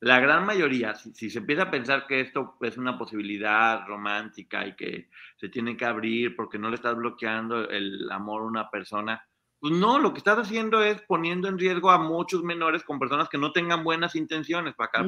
[0.00, 4.76] La gran mayoría, si, se empieza a pensar que esto es una posibilidad romántica y
[4.76, 9.28] que se tiene que abrir porque no le estás bloqueando el amor a una persona,
[9.58, 13.28] pues no, lo que estás haciendo es poniendo en riesgo a muchos menores con personas
[13.28, 15.02] que no tengan buenas intenciones para acá.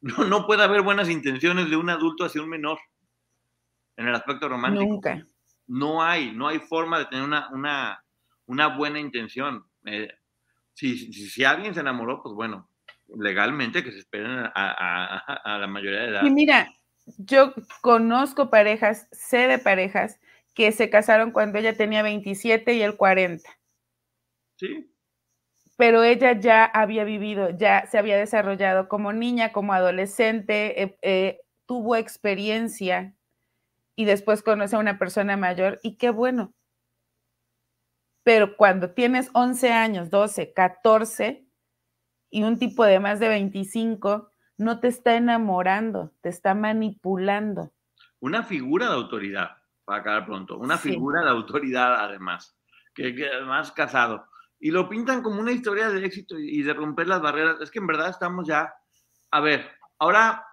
[0.00, 2.78] no, no puede haber buenas intenciones de un adulto hacia un menor
[3.96, 4.86] en el aspecto romántico.
[4.86, 5.26] Nunca.
[5.66, 8.02] No hay, no hay forma de tener una, una
[8.50, 9.64] una buena intención.
[9.84, 10.08] Eh,
[10.74, 12.68] si, si, alguien se enamoró, pues bueno,
[13.16, 16.22] legalmente que se esperen a, la mayoría de edad.
[16.24, 16.68] Y mira,
[17.18, 20.18] yo conozco parejas, sé de parejas
[20.52, 23.48] que se casaron cuando ella tenía 27 y él 40.
[24.56, 24.92] Sí.
[25.76, 31.40] Pero ella ya había vivido, ya se había desarrollado como niña, como adolescente, eh, eh,
[31.66, 33.14] tuvo experiencia
[33.94, 36.52] y después conoce a una persona mayor y qué bueno,
[38.32, 41.48] pero cuando tienes 11 años, 12, 14
[42.30, 47.72] y un tipo de más de 25, no te está enamorando, te está manipulando.
[48.20, 52.56] Una figura de autoridad, para acabar pronto, una figura de autoridad además,
[52.94, 54.28] que, además casado.
[54.60, 57.60] Y lo pintan como una historia de éxito y de romper las barreras.
[57.60, 58.72] Es que en verdad estamos ya,
[59.32, 60.46] a ver, ahora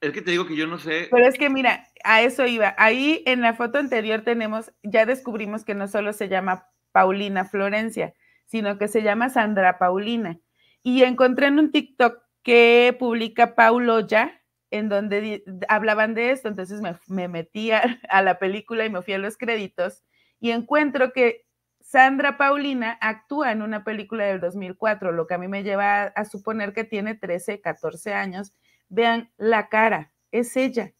[0.00, 1.08] es que te digo que yo no sé.
[1.10, 2.76] Pero es que mira, a eso iba.
[2.78, 8.14] Ahí en la foto anterior tenemos, ya descubrimos que no solo se llama Paulina Florencia,
[8.46, 10.38] sino que se llama Sandra Paulina.
[10.82, 16.80] Y encontré en un TikTok que publica Paulo ya, en donde hablaban de esto, entonces
[17.08, 20.02] me, metí a, la película y me fui a los créditos
[20.40, 21.46] y encuentro que
[21.80, 26.06] Sandra Paulina actúa en una película del 2004, lo que a mí me lleva a,
[26.06, 28.52] a suponer que tiene 13, 14 años.
[28.88, 30.94] Vean la cara, es ella.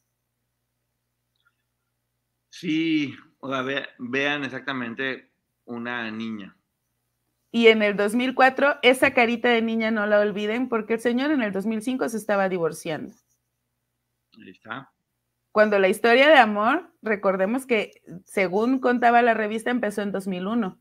[2.50, 3.64] Sí, o sea,
[3.98, 5.31] vean exactamente
[5.64, 6.56] una niña.
[7.50, 11.42] Y en el 2004, esa carita de niña no la olviden porque el señor en
[11.42, 13.12] el 2005 se estaba divorciando.
[14.38, 14.90] Ahí está.
[15.52, 20.80] Cuando la historia de amor, recordemos que según contaba la revista, empezó en 2001.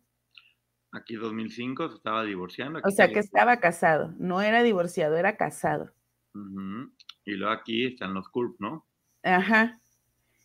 [0.94, 2.80] Aquí 2005 se estaba divorciando.
[2.84, 5.91] o sea que estaba casado, no era divorciado, era casado.
[7.26, 8.86] Y luego aquí están los CURP, ¿no?
[9.24, 9.80] Ajá.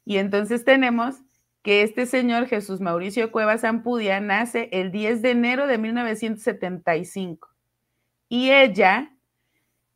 [0.04, 1.22] Y entonces tenemos
[1.66, 7.48] que este señor Jesús Mauricio Cuevas Ampudia nace el 10 de enero de 1975
[8.28, 9.12] y ella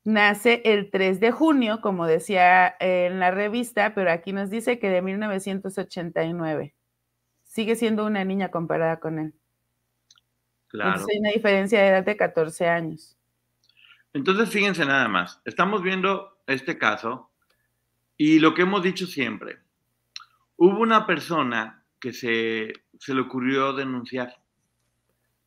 [0.02, 4.88] nace el 3 de junio, como decía en la revista, pero aquí nos dice que
[4.88, 6.74] de 1989.
[7.44, 9.35] Sigue siendo una niña comparada con él.
[10.66, 11.06] Claro.
[11.09, 13.16] hay una diferencia de edad de 14 años.
[14.12, 17.30] Entonces, fíjense nada más, estamos viendo este caso
[18.16, 19.61] y lo que hemos dicho siempre,
[20.62, 22.75] Hubo una persona que se,
[23.14, 24.42] le ocurrió denunciar,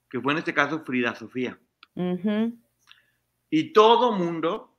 [0.10, 1.60] que fue en este caso Frida Sofía.
[3.52, 4.76] Y todo mundo,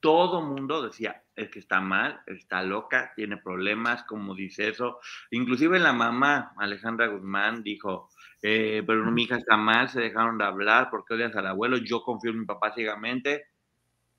[0.00, 5.00] todo mundo decía, es que está mal, está loca, tiene problemas, como dice eso.
[5.30, 8.08] Inclusive la mamá, Alejandra Guzmán, dijo,
[8.40, 11.76] eh, pero mi hija está mal, se dejaron de hablar, porque odias al abuelo?
[11.76, 13.48] Yo confío en mi papá ciegamente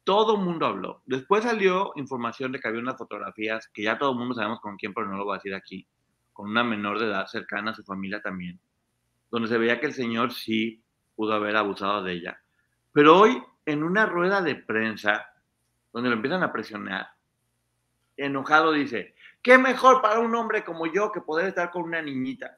[0.08, 1.02] todo mundo habló.
[1.06, 4.78] Después salió información de que había unas fotografías que ya todo el mundo sabemos con
[4.78, 5.86] quién, pero no lo voy a decir aquí,
[6.32, 8.58] con una menor de edad cercana a su familia también,
[9.30, 10.82] donde se veía que el señor sí
[11.14, 12.42] pudo haber abusado de ella.
[12.94, 15.28] Pero hoy, en una rueda de prensa,
[15.92, 17.10] donde lo empiezan a presionar,
[18.16, 22.58] enojado dice, ¿qué mejor para un hombre como yo que poder estar con una niñita?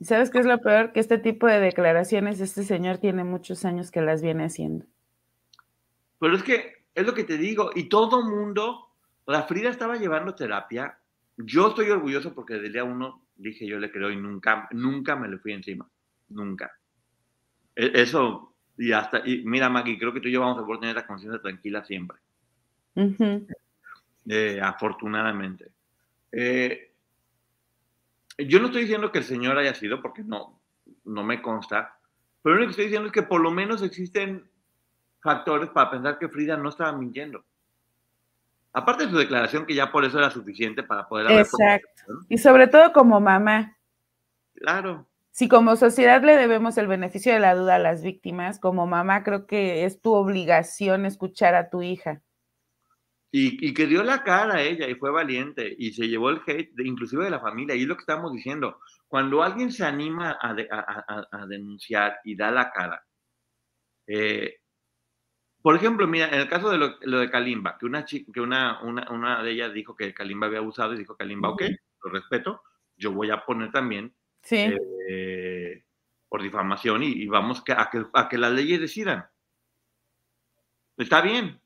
[0.00, 0.92] ¿Y sabes qué es lo peor?
[0.92, 4.86] Que este tipo de declaraciones este señor tiene muchos años que las viene haciendo.
[6.20, 8.88] Pero es que es lo que te digo, y todo mundo,
[9.26, 10.98] la Frida estaba llevando terapia.
[11.36, 15.16] Yo estoy orgulloso porque desde el día uno dije yo le creo y nunca, nunca
[15.16, 15.88] me le fui encima.
[16.28, 16.72] Nunca.
[17.74, 20.80] E, eso, y hasta, y mira Maggie, creo que tú y yo vamos a poder
[20.80, 22.18] tener la conciencia tranquila siempre.
[24.28, 25.70] Eh, afortunadamente.
[26.32, 26.87] Eh,
[28.38, 30.60] yo no estoy diciendo que el señor haya sido, porque no,
[31.04, 31.98] no me consta,
[32.42, 34.48] pero lo que estoy diciendo es que por lo menos existen
[35.20, 37.44] factores para pensar que Frida no estaba mintiendo.
[38.72, 41.30] Aparte de su declaración, que ya por eso era suficiente para poder...
[41.32, 42.20] Exacto.
[42.28, 43.76] Y sobre todo como mamá.
[44.54, 45.06] Claro.
[45.30, 49.24] Si como sociedad le debemos el beneficio de la duda a las víctimas, como mamá
[49.24, 52.22] creo que es tu obligación escuchar a tu hija.
[53.30, 56.72] Y, que dio la cara a ella y fue valiente y se llevó el hate,
[56.72, 57.74] de, inclusive de la familia.
[57.74, 58.80] Y es lo que estamos diciendo.
[59.06, 63.04] Cuando alguien se anima a, denunciar y da la cara,
[64.06, 64.60] eh,
[65.60, 69.42] por ejemplo, mira, en el caso de lo, de Kalimba, que, una, que una, una,
[69.42, 71.62] de ellas dijo que Kalimba había abusado y dijo Kalimba, ok,
[72.04, 72.62] lo respeto,
[72.96, 74.14] yo voy a poner también
[74.50, 75.84] eh,
[76.28, 79.26] por difamación y, vamos a, que, a que las leyes decidan.
[80.96, 81.60] Está bien,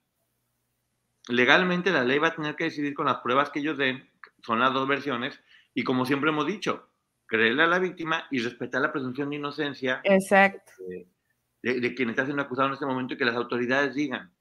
[1.28, 4.08] legalmente la ley va a tener que decidir con las pruebas que ellos den,
[4.44, 5.40] son las dos versiones,
[5.74, 6.90] y como siempre hemos dicho,
[7.26, 10.72] creerle a la víctima y respetar la presunción de inocencia Exacto.
[11.62, 14.34] De, quien está siendo acusado en este momento y que las autoridades digan.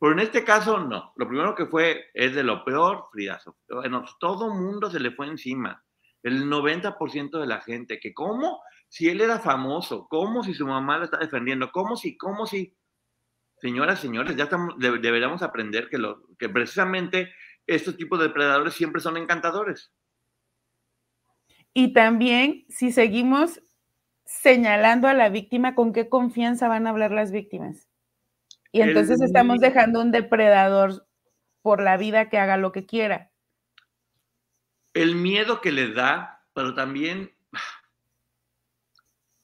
[0.00, 1.12] Pero en este caso, no.
[1.16, 3.58] Lo primero que fue es de lo peor, Fridazo.
[3.68, 5.84] Bueno, todo mundo se le fue encima.
[6.22, 10.98] El 90% de la gente, que cómo si él era famoso, cómo si su mamá
[10.98, 12.74] lo está defendiendo, cómo si, cómo si,
[13.58, 17.32] señoras, señores, ya estamos, deberíamos aprender que, lo, que precisamente
[17.66, 19.92] estos tipos de depredadores siempre son encantadores.
[21.74, 23.60] Y también, si seguimos
[24.24, 27.88] señalando a la víctima, ¿con qué confianza van a hablar las víctimas?
[28.72, 31.06] Y entonces estamos dejando un depredador
[31.62, 33.30] por la vida que haga lo que quiera.
[34.94, 37.35] El miedo que le da, pero también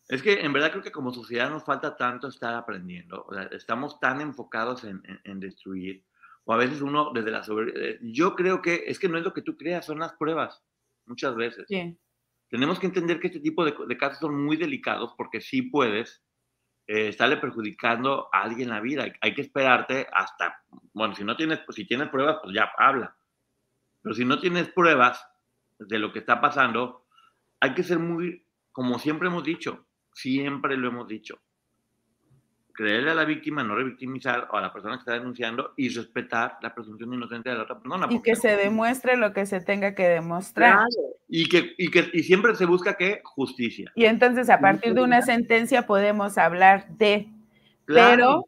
[0.09, 3.27] es que en verdad creo que como sociedad nos falta tanto estar aprendiendo.
[3.53, 6.05] estamos tan enfocados en, destruir.
[6.45, 7.73] O a veces uno desde la sobre...
[7.75, 10.63] Eh, yo creo que es que no es lo que tú creas, son las pruebas.
[11.07, 11.67] Muchas veces.
[12.49, 16.23] Tenemos que entender que este tipo de, casos son muy delicados porque sí puedes
[16.87, 19.07] eh, estarle perjudicando a alguien la vida.
[19.21, 20.63] Hay, que esperarte hasta,
[20.93, 23.17] bueno, si no tienes, pues si tienes pruebas, pues ya habla.
[24.03, 25.25] Pero si no tienes pruebas
[25.79, 27.07] de lo que está pasando,
[27.61, 31.39] hay que ser muy, como siempre hemos dicho, siempre lo hemos dicho.
[32.75, 36.75] Creerle a la víctima, no revictimizar a la persona que está denunciando y respetar la
[36.75, 38.07] presunción de inocencia de la otra persona.
[38.09, 40.87] Y que se demuestre lo que se tenga que demostrar.
[41.29, 43.93] Y, que, y, que, y siempre se busca que justicia.
[43.95, 47.29] Y entonces a partir de una sentencia podemos hablar de,
[47.85, 48.47] pero,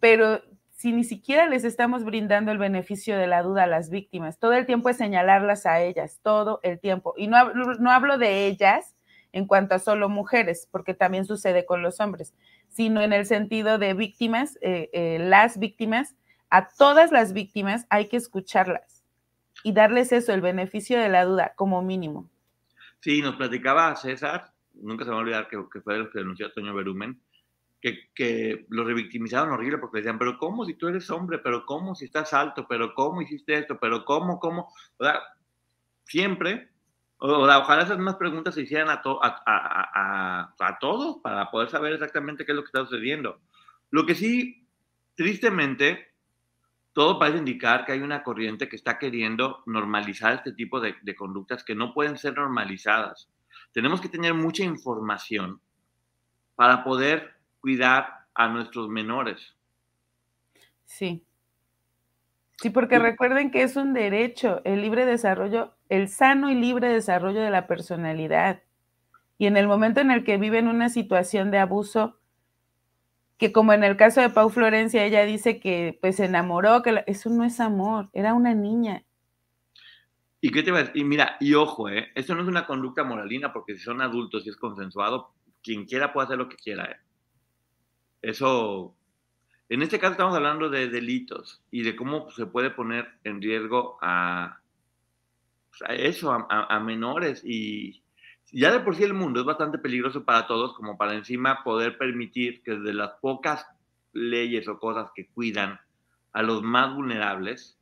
[0.00, 4.40] pero si ni siquiera les estamos brindando el beneficio de la duda a las víctimas?
[4.40, 7.14] Todo el tiempo es señalarlas a ellas, todo el tiempo.
[7.16, 8.95] Y no, no hablo de ellas
[9.32, 12.34] en cuanto a solo mujeres, porque también sucede con los hombres,
[12.68, 16.14] sino en el sentido de víctimas, eh, eh, las víctimas,
[16.50, 19.04] a todas las víctimas hay que escucharlas
[19.62, 22.30] y darles eso, el beneficio de la duda, como mínimo.
[23.00, 26.18] Sí, nos platicaba César, nunca se me va a olvidar que, que fue el que
[26.18, 27.20] denunció a Toño Berumen,
[28.14, 31.38] que, lo revictimizaron horrible porque decían, pero ¿cómo si tú eres hombre?
[31.38, 32.66] ¿Pero cómo si estás alto?
[32.68, 33.78] ¿Pero cómo hiciste esto?
[33.80, 34.38] ¿Pero cómo?
[34.38, 34.68] ¿Cómo?
[34.98, 35.20] O sea,
[36.04, 36.70] siempre,
[37.18, 42.52] ojalá esas mismas preguntas se hicieran a, a, a, todos para poder saber exactamente qué
[42.52, 43.40] es lo que está sucediendo.
[43.90, 44.66] Lo que sí,
[45.14, 46.14] tristemente,
[46.92, 51.14] todo parece indicar que hay una corriente que está queriendo normalizar este tipo de, de
[51.14, 53.28] conductas que no pueden ser normalizadas.
[53.72, 55.60] Tenemos que tener mucha información
[56.54, 59.54] para poder cuidar a nuestros menores.
[60.84, 61.25] Sí.
[62.60, 67.40] Sí, porque recuerden que es un derecho, el libre desarrollo, el sano y libre desarrollo
[67.40, 68.62] de la personalidad.
[69.38, 72.18] Y en el momento en el que viven una situación de abuso,
[73.38, 77.04] que como en el caso de Pau Florencia, ella dice que pues se enamoró, que
[77.06, 79.04] eso no es amor, era una niña.
[80.40, 80.96] ¿Y qué te va a decir?
[80.96, 82.08] Y mira, y ojo, ¿eh?
[82.14, 86.12] esto no es una conducta moralina, porque si son adultos y es consensuado, quien quiera
[86.12, 86.84] puede hacer lo que quiera.
[86.84, 86.96] ¿eh?
[88.22, 88.96] Eso,
[89.68, 93.98] en este caso estamos hablando de delitos y de cómo se puede poner en riesgo
[94.00, 94.60] a,
[95.88, 97.42] eso, a, menores.
[97.44, 98.02] Y
[98.52, 101.98] ya de por sí el mundo es bastante peligroso para todos, como para encima poder
[101.98, 103.66] permitir que de las pocas
[104.12, 105.80] leyes o cosas que cuidan
[106.32, 107.78] a los más vulnerables,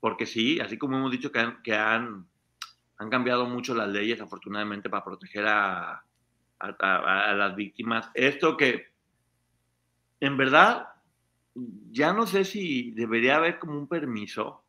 [0.00, 2.26] porque sí, así como hemos dicho que han
[3.10, 6.04] cambiado mucho las leyes, afortunadamente, para proteger a,
[6.58, 8.10] a, las víctimas.
[8.14, 8.88] Esto que
[10.20, 10.88] en verdad,
[11.90, 14.62] ya no sé si debería haber como un permiso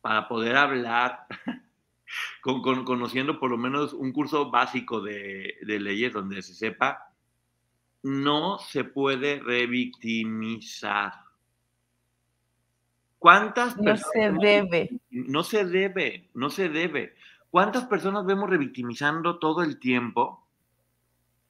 [0.00, 1.26] para poder hablar,
[2.40, 7.10] con, conociendo por lo menos un curso básico de, leyes donde se sepa,
[8.02, 11.12] no se puede revictimizar.
[13.18, 14.32] ¿Cuántas personas?
[14.32, 15.00] No se debe.
[15.10, 17.16] No se debe, no se debe.
[17.50, 20.46] ¿Cuántas personas vemos revictimizando todo el tiempo?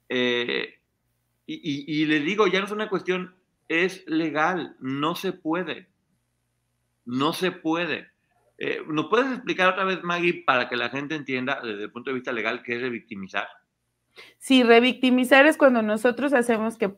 [0.09, 0.79] Eh,
[1.49, 3.33] y, le digo, ya no es una cuestión,
[3.67, 5.87] es legal, no se puede.
[7.05, 8.07] No se puede.
[8.57, 12.09] Eh, ¿Nos puedes explicar otra vez, Maggie, para que la gente entienda desde el punto
[12.09, 13.47] de vista legal qué es revictimizar?
[14.39, 16.95] Sí, revictimizar es cuando nosotros hacemos que,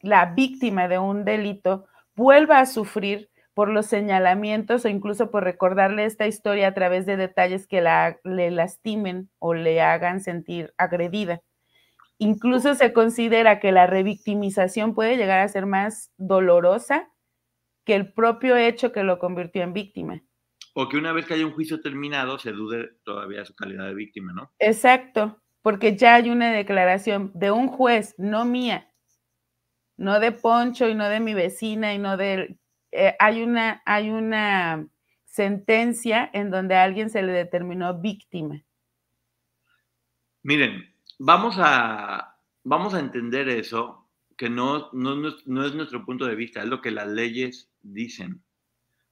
[0.00, 6.04] la víctima de un delito vuelva a sufrir por los señalamientos o incluso por recordarle
[6.04, 11.42] esta historia a través de detalles que la, le lastimen o le hagan sentir agredida.
[12.22, 17.10] Incluso se considera que la revictimización puede llegar a ser más dolorosa
[17.86, 20.20] que el propio hecho que lo convirtió en víctima.
[20.74, 23.94] O que una vez que haya un juicio terminado se dude todavía su calidad de
[23.94, 24.52] víctima, ¿no?
[24.58, 28.92] Exacto, porque ya hay una declaración de un juez, no mía,
[29.96, 32.58] no de Poncho y no de mi vecina y no de...
[32.92, 34.86] Eh, hay, una, hay una
[35.24, 38.62] sentencia en donde a alguien se le determinó víctima.
[40.42, 40.89] Miren,
[41.20, 46.68] vamos a, vamos a entender eso, que no, no, es nuestro punto de vista, es
[46.68, 48.42] lo que las leyes dicen.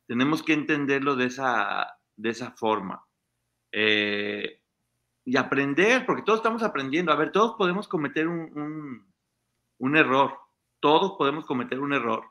[0.06, 3.06] Tenemos que entenderlo de esa, de esa forma.
[3.70, 4.62] Eh,
[5.26, 7.12] y aprender, porque todos estamos aprendiendo.
[7.12, 9.04] A ver, todos podemos cometer un,
[9.94, 10.38] error.
[10.80, 12.24] Todos podemos cometer un error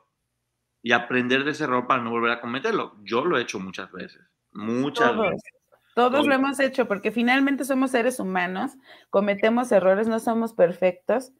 [0.82, 2.96] y aprender de ese error para no volver a cometerlo.
[3.04, 4.22] Yo lo he hecho muchas veces.
[4.50, 5.57] Muchas veces.
[5.98, 8.76] Todos lo hemos hecho porque finalmente somos seres humanos,
[9.10, 11.32] cometemos errores, no somos perfectos,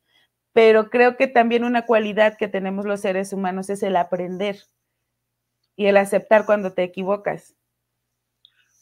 [0.53, 4.57] pero creo que también una cualidad que tenemos los seres humanos es el aprender
[5.77, 7.55] y el aceptar cuando te equivocas.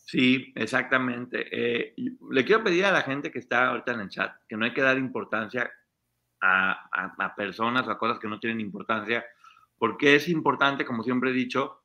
[0.07, 1.45] Sí, exactamente.
[1.53, 1.95] Eh,
[2.31, 4.73] le quiero pedir a la gente que está ahorita en el chat que no hay
[4.73, 5.71] que dar importancia
[6.41, 9.27] a, a personas o a cosas que no tienen importancia,
[9.77, 11.83] porque es importante, como siempre he dicho,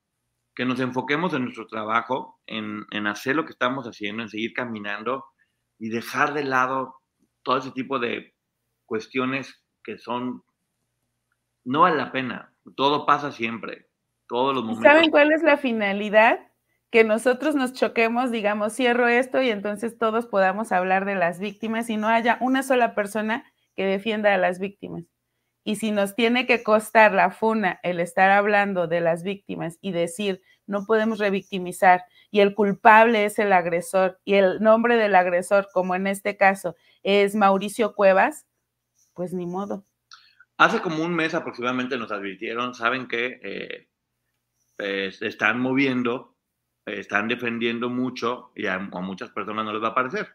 [0.62, 5.26] que nos enfoquemos en nuestro trabajo, en, hacer lo que estamos haciendo, en seguir caminando
[5.80, 6.98] y dejar de lado
[7.42, 8.36] todo ese tipo de
[8.86, 10.44] cuestiones que son,
[11.64, 13.88] no vale la pena, todo pasa siempre,
[14.28, 14.84] todos los momentos.
[14.84, 16.52] ¿Saben cuál es la finalidad?
[16.92, 21.90] Que nosotros nos choquemos, digamos, cierro esto y entonces todos podamos hablar de las víctimas
[21.90, 25.06] y no haya una sola persona que defienda a las víctimas.
[25.64, 29.92] Y si nos tiene que costar la funa el estar hablando de las víctimas y
[29.92, 35.68] decir, no podemos revictimizar y el culpable es el agresor y el nombre del agresor,
[35.74, 38.48] como en este caso, es Mauricio Cuevas,
[39.14, 39.86] pues ni modo.
[40.58, 46.36] Hace como un mes aproximadamente nos advirtieron, saben que eh, se están moviendo,
[46.86, 50.30] están defendiendo mucho y a, muchas personas no les va a parecer.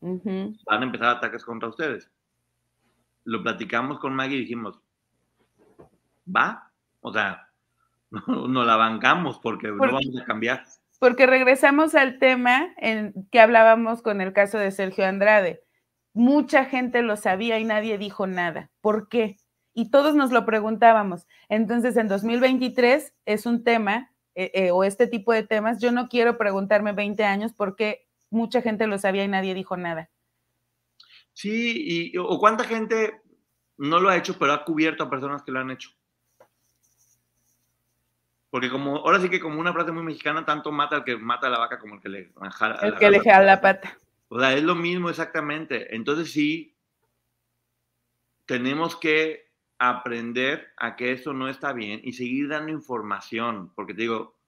[0.00, 2.10] Van a empezar ataques contra ustedes.
[3.24, 4.80] Lo platicamos con Maggie y dijimos,
[6.24, 6.70] va,
[7.00, 7.48] o sea,
[8.26, 10.64] no, la bancamos porque, no vamos a cambiar.
[10.98, 15.62] Porque regresamos al tema en que hablábamos con el caso de Sergio Andrade.
[16.12, 18.70] Mucha gente lo sabía y nadie dijo nada.
[18.80, 19.36] ¿Por qué?
[19.74, 21.26] Y todos nos lo preguntábamos.
[21.48, 26.08] Entonces, en 2023 es un tema, eh, eh, o este tipo de temas, yo no
[26.08, 30.10] quiero preguntarme 20 años porque mucha gente lo sabía y nadie dijo nada.
[31.34, 33.20] Sí, y, o cuánta gente
[33.76, 35.90] no lo ha hecho, pero ha cubierto a personas que lo han hecho.
[38.50, 41.48] Porque como, ahora sí que como una frase muy mexicana, tanto mata al que mata
[41.48, 43.98] a la vaca como el que le jala, el que le jala la pata.
[44.28, 45.94] O sea, es lo mismo exactamente.
[45.94, 46.76] Entonces sí,
[48.46, 53.72] tenemos que aprender a que eso no está bien y seguir dando información.
[53.74, 54.38] Porque te digo,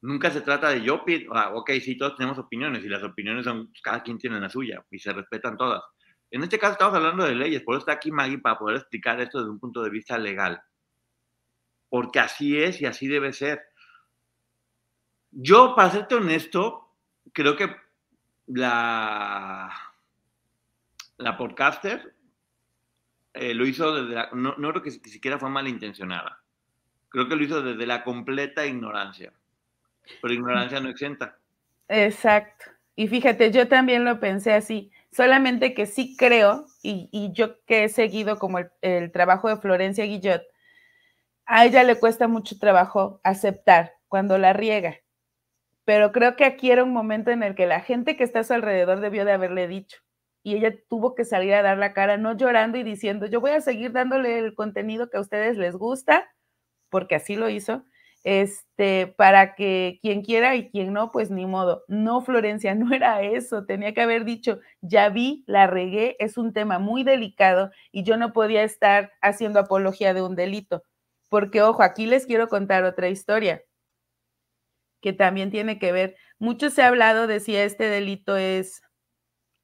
[0.00, 1.04] nunca se trata de yo,
[1.52, 4.98] ok, sí, todos tenemos opiniones y las opiniones son, cada quien tiene la suya y
[4.98, 5.82] se respetan todas.
[6.32, 9.20] En este caso estamos hablando de leyes, por eso está aquí Maggie para poder explicar
[9.20, 10.60] esto desde un punto de vista legal
[11.92, 13.66] porque así es y así debe ser.
[15.30, 16.88] Yo, para serte honesto,
[17.34, 17.76] creo que
[18.46, 19.70] la,
[21.18, 22.14] la podcaster
[23.34, 26.42] eh, lo hizo desde la, no, no creo que siquiera fue malintencionada.
[27.10, 29.34] Creo que lo hizo desde la completa ignorancia.
[30.22, 31.36] Pero ignorancia no exenta.
[31.88, 32.70] Exacto.
[32.96, 37.88] Y fíjate, yo también lo pensé así, solamente que sí creo, y, yo que he
[37.88, 40.42] seguido como el, el, trabajo de Florencia Guillot,
[41.46, 44.98] a ella le cuesta mucho trabajo aceptar cuando la riega.
[45.84, 48.44] Pero creo que aquí era un momento en el que la gente que está a
[48.44, 49.98] su alrededor debió de haberle dicho.
[50.44, 53.52] Y ella tuvo que salir a dar la cara, no llorando y diciendo, yo voy
[53.52, 56.28] a seguir dándole el contenido que a ustedes les gusta,
[56.88, 57.84] porque así lo hizo,
[58.24, 61.84] este, para que quien quiera y quien no, pues ni modo.
[61.88, 63.64] No, Florencia, no era eso.
[63.66, 68.16] Tenía que haber dicho, ya vi, la regué, es un tema muy delicado y yo
[68.16, 70.82] no podía estar haciendo apología de un delito.
[71.28, 73.62] Porque, ojo, aquí les quiero contar otra historia
[75.02, 76.16] que también tiene que ver.
[76.38, 78.82] Mucho se ha hablado de si este delito es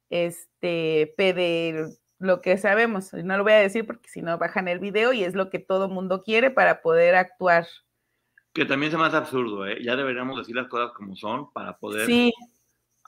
[0.09, 1.85] este pedir
[2.19, 3.13] lo que sabemos.
[3.13, 5.59] No lo voy a decir porque si no bajan el video y es lo que
[5.59, 7.67] todo mundo quiere para poder actuar.
[8.59, 9.77] Que también se hace absurdo, ¿eh?
[9.81, 12.33] Ya deberíamos decir las cosas como son para poder sí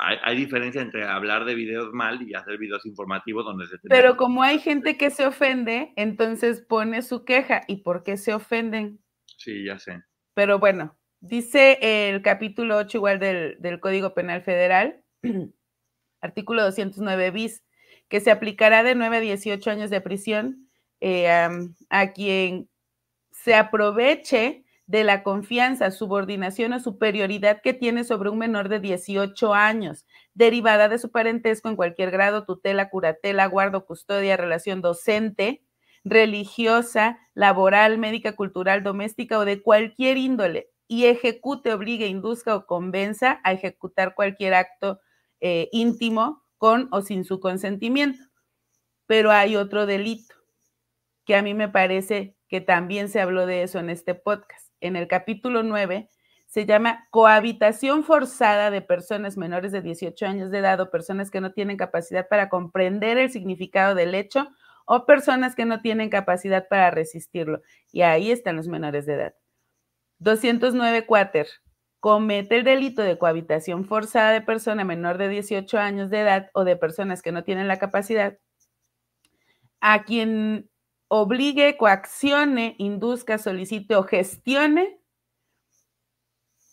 [0.02, 3.78] hay, diferencia entre hablar de videos mal y hacer videos informativos donde se...
[3.84, 7.62] Pero como hay gente que se ofende, entonces pone su queja.
[7.68, 9.00] ¿Y por qué se ofenden?
[9.38, 10.02] Sí, ya sé.
[10.34, 15.04] Pero bueno, dice el capítulo 8 igual del, Código Penal Federal,
[16.22, 17.64] artículo 209 bis,
[18.08, 20.68] que se aplicará de 9 a 18 años de prisión
[21.00, 21.30] eh,
[21.90, 22.70] a quien
[23.32, 29.54] se aproveche de la confianza, subordinación o superioridad que tiene sobre un menor de 18
[29.54, 35.64] años, derivada de su parentesco en cualquier grado, tutela, curatela, guardo, custodia, relación docente,
[36.04, 43.40] religiosa, laboral, médica, cultural, doméstica o de cualquier índole, y ejecute, obligue, induzca o convenza
[43.46, 45.00] a ejecutar cualquier acto
[45.40, 48.22] eh, íntimo con o sin su consentimiento.
[49.06, 50.36] Pero hay otro delito
[51.24, 54.96] que a mí me parece que también se habló de eso en este podcast en
[54.96, 56.10] el capítulo 9
[56.48, 61.40] se llama cohabitación forzada de personas menores de 18 años de edad o personas que
[61.40, 64.50] no tienen capacidad para comprender el significado del hecho
[64.86, 67.62] o personas que no tienen capacidad para resistirlo.
[67.94, 69.36] Y ahí están los menores de edad.
[70.20, 71.48] 209 cuater.
[72.02, 76.66] Comete el delito de cohabitación forzada de persona menor de 18 años de edad o
[76.66, 78.38] de personas que no tienen la capacidad
[79.80, 80.71] a quien
[81.14, 85.02] obligue, coaccione, induzca, solicite o gestione,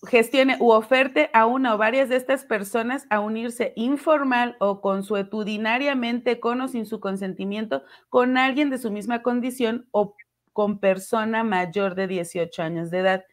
[0.05, 6.39] gestione u oferte a una o varias de estas personas a unirse informal o consuetudinariamente
[6.39, 10.14] con o sin su consentimiento con alguien de su misma condición o
[10.53, 13.24] con persona mayor de 18 años de edad.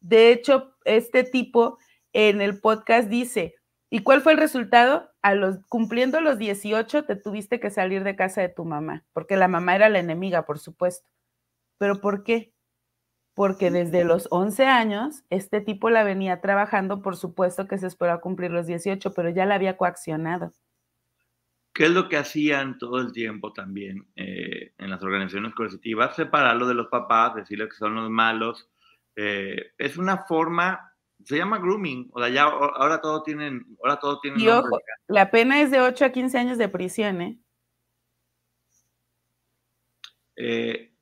[0.00, 1.78] De hecho, este tipo
[2.12, 3.54] en el podcast dice,
[3.92, 5.12] ¿y cuál fue el resultado?
[5.22, 9.36] a los, cumpliendo los 18 te tuviste que salir de casa de tu mamá, porque
[9.36, 11.08] la mamá era la enemiga, por supuesto.
[11.78, 12.52] ¿Pero por qué?
[13.34, 18.12] Porque desde los 11 años este tipo la venía trabajando, por supuesto que se esperó
[18.12, 20.52] a cumplir los 18, pero ya la había coaccionado.
[21.72, 26.16] ¿Qué es lo que hacían todo el tiempo también eh, en las organizaciones coercitivas?
[26.16, 28.68] Separarlo de los papás, decirle que son los malos.
[29.16, 30.91] Eh, es una forma
[31.24, 34.40] se llama grooming, o sea, ya ahora todo tienen, ahora todo tienen.
[34.40, 37.38] Y ojo, la pena es de 8 a 15 años de prisión, ¿eh?
[40.36, 40.92] ¿eh?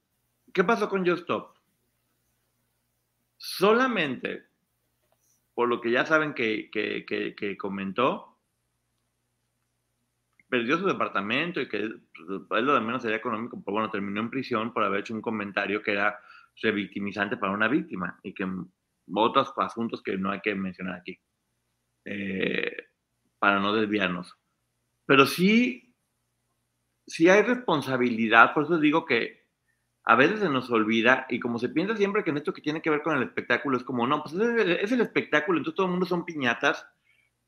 [0.53, 1.61] qué pasó con Just Stop?
[3.41, 4.45] solamente
[5.55, 8.39] por lo que ya saben que, que, comentó,
[10.49, 11.91] perdió su departamento y que es
[12.29, 15.83] lo de menos sería económico, pero bueno, terminó en prisión por haber hecho un comentario
[15.83, 16.19] que era
[16.63, 18.47] revictimizante para una víctima y que
[19.15, 21.19] otros asuntos que no hay que mencionar aquí,
[22.05, 22.77] eh,
[23.39, 24.35] para no desviarnos.
[25.07, 25.95] Pero sí,
[27.07, 29.41] sí hay responsabilidad, por eso digo que
[30.05, 32.81] a veces se nos olvida y como se piensa siempre que en esto que tiene
[32.83, 35.93] que ver con el espectáculo es como, no, pues es el, espectáculo, entonces todo el
[35.93, 36.87] mundo son piñatas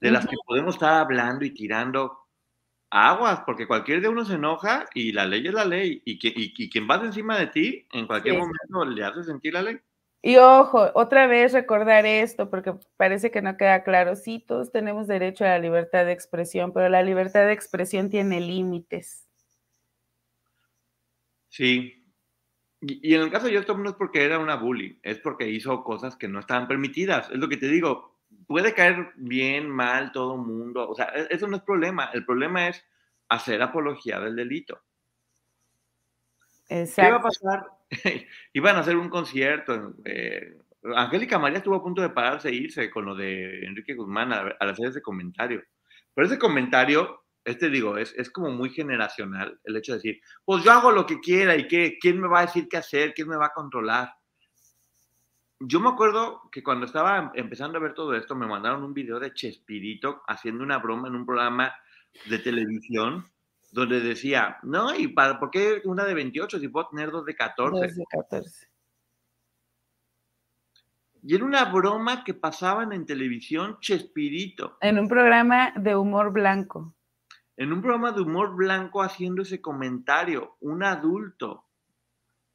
[0.00, 2.18] de las que podemos estar hablando y tirando
[2.90, 6.32] aguas, porque cualquier de uno se enoja y la ley es la ley y, que,
[6.34, 9.78] y, quien va encima de ti en cualquier momento le hace sentir la ley.
[10.24, 14.14] Y ojo, otra vez recordar esto, porque parece que no queda claro.
[14.14, 18.40] Sí, todos tenemos derecho a la libertad de expresión, pero la libertad de expresión tiene
[18.40, 19.28] límites.
[21.48, 22.02] Sí,
[22.82, 25.84] y, en el caso de Justin no es porque era una bully, es porque hizo
[25.84, 27.30] cosas que no estaban permitidas.
[27.30, 31.46] Es lo que te digo, puede caer bien, mal todo mundo, o sea, e, eso
[31.46, 32.10] no es problema.
[32.12, 32.84] El problema es
[33.28, 34.80] hacer apología del delito.
[36.68, 37.02] Exacto.
[37.02, 37.81] ¿Qué va a pasar?
[38.52, 39.94] Iban a hacer un concierto.
[40.04, 40.56] Eh,
[40.96, 44.70] Angélica María estuvo a punto de pararse e irse con lo de Enrique Guzmán al
[44.70, 45.62] hacer ese comentario.
[46.14, 50.62] Pero ese comentario este digo, es, es como muy generacional el hecho de decir, pues
[50.64, 53.28] yo hago lo que quiera y qué, quién me va a decir qué hacer, quién
[53.28, 54.14] me va a controlar.
[55.58, 59.18] Yo me acuerdo que cuando estaba empezando a ver todo esto, me mandaron un video
[59.20, 61.74] de Chespirito haciendo una broma en un programa
[62.26, 63.30] de televisión
[63.72, 67.34] donde decía, no, ¿y para, por qué una de 28 si puedo tener dos de
[67.34, 67.86] 14?
[67.86, 68.68] Dos de 14.
[71.24, 74.76] Y era una broma que pasaban en televisión Chespirito.
[74.80, 76.94] En un programa de humor blanco
[77.56, 81.66] en un programa de humor blanco haciendo ese comentario, un adulto.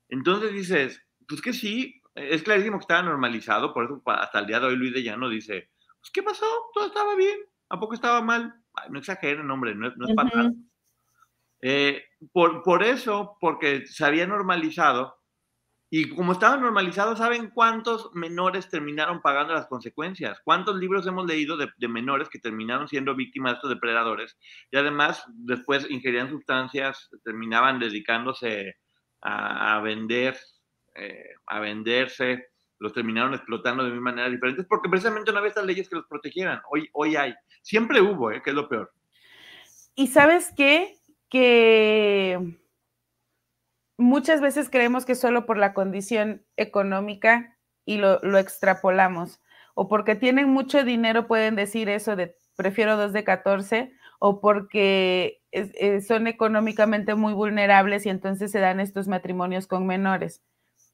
[0.09, 4.59] Entonces dices, pues que sí, es clarísimo que estaba normalizado, por eso hasta el día
[4.59, 6.45] de hoy Luis de Llano dice, pues ¿qué pasó?
[6.73, 7.39] Todo estaba bien,
[7.69, 8.53] ¿a poco estaba mal?
[8.89, 10.51] no exageren, hombre, no, no es para
[11.61, 15.17] eh, por, por eso, porque se había normalizado,
[15.89, 20.37] y como estaba normalizado, ¿saben cuántos menores terminaron pagando las consecuencias?
[20.43, 24.37] ¿Cuántos libros hemos leído de, menores que terminaron siendo víctimas de estos depredadores?
[24.69, 28.75] Y además, después ingerían sustancias, terminaban dedicándose
[29.21, 30.37] a, vender,
[30.95, 32.49] eh, a venderse,
[32.79, 36.07] los terminaron explotando de mil maneras diferentes, porque precisamente no había estas leyes que los
[36.07, 36.59] protegieran.
[36.69, 37.33] Hoy, hoy hay.
[37.61, 38.41] Siempre hubo, ¿eh?
[38.43, 38.91] que es lo peor.
[39.95, 40.96] ¿Y sabes qué?
[41.29, 42.57] Que
[43.97, 49.41] muchas veces creemos que solo por la condición económica y lo, extrapolamos,
[49.73, 55.41] o porque tienen mucho dinero pueden decir eso de prefiero dos de 14, o porque
[55.51, 60.41] eh, son económicamente muy vulnerables y entonces se dan estos matrimonios con menores.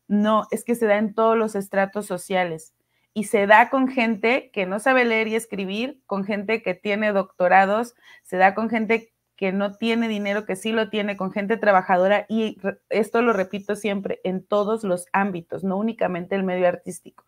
[0.08, 2.74] No, es que se da en todos los estratos sociales
[3.14, 7.14] y se da con gente que no sabe leer y escribir, con gente que tiene
[7.14, 11.58] doctorados, se da con gente que no tiene dinero, que sí lo tiene con gente
[11.58, 12.58] trabajadora y
[12.90, 17.26] esto lo repito siempre, en todos los ámbitos, no únicamente el medio artístico.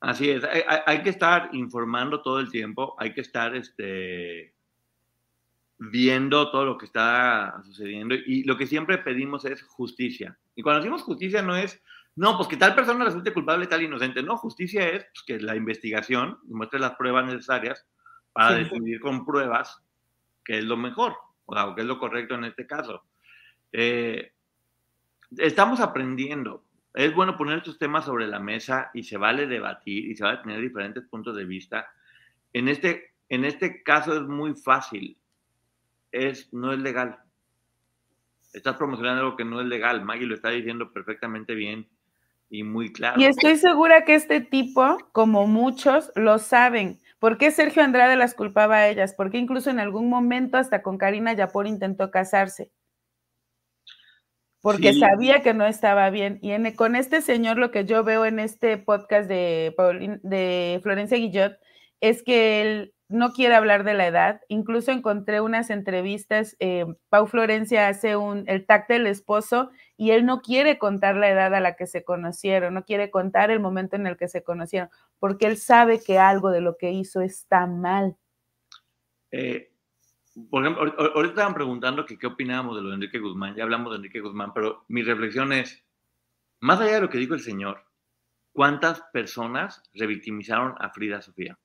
[0.00, 0.42] Así es,
[0.86, 4.54] hay, que estar informando todo el tiempo, hay que estar este,
[5.78, 10.38] viendo todo lo que está sucediendo y lo que siempre pedimos es justicia.
[10.54, 11.82] Y cuando decimos justicia no es,
[12.16, 15.54] no, pues que tal persona resulte culpable, tal inocente, no, justicia es pues, que la
[15.54, 17.86] investigación muestre las pruebas necesarias
[18.32, 19.82] para decidir con pruebas
[20.44, 21.16] que es lo mejor,
[21.46, 23.04] o que es lo correcto en este caso.
[23.72, 24.32] Eh,
[25.38, 26.64] estamos aprendiendo.
[26.94, 30.38] Es bueno poner estos temas sobre la mesa y se vale debatir y se vale
[30.38, 31.88] tener diferentes puntos de vista.
[32.52, 35.16] En este, en este caso es muy fácil.
[36.10, 37.20] Es, no es legal.
[38.52, 40.04] Estás promocionando algo que no es legal.
[40.04, 41.88] Maggie lo está diciendo perfectamente bien
[42.48, 43.20] y muy claro.
[43.20, 46.98] Y estoy segura que este tipo, como muchos, lo saben.
[47.20, 49.14] ¿Por qué Sergio Andrade las culpaba a ellas?
[49.14, 52.72] ¿Por qué incluso en algún momento hasta con Karina Yapor intentó casarse?
[54.62, 56.38] Porque sabía que no estaba bien.
[56.42, 59.74] Y con este señor lo que yo veo en este podcast de,
[60.22, 61.58] de Florencia Guillot
[62.00, 64.40] es que él no quiere hablar de la edad.
[64.48, 69.70] Incluso encontré unas entrevistas, eh, Pau Florencia hace un, el tacto del esposo
[70.00, 73.50] y él no quiere contar la edad a la que se conocieron, no quiere contar
[73.50, 74.88] el momento en el que se conocieron,
[75.18, 78.16] porque él sabe que algo de lo que hizo está mal.
[79.30, 79.70] Eh,
[80.48, 80.84] por ejemplo,
[81.14, 84.20] ahorita estaban preguntando que qué opinábamos de lo de Enrique Guzmán, ya hablamos de Enrique
[84.20, 85.84] Guzmán, pero mi reflexión es,
[86.60, 87.84] más allá de lo que dijo el señor,
[88.54, 91.58] ¿cuántas personas revictimizaron a Frida Sofía?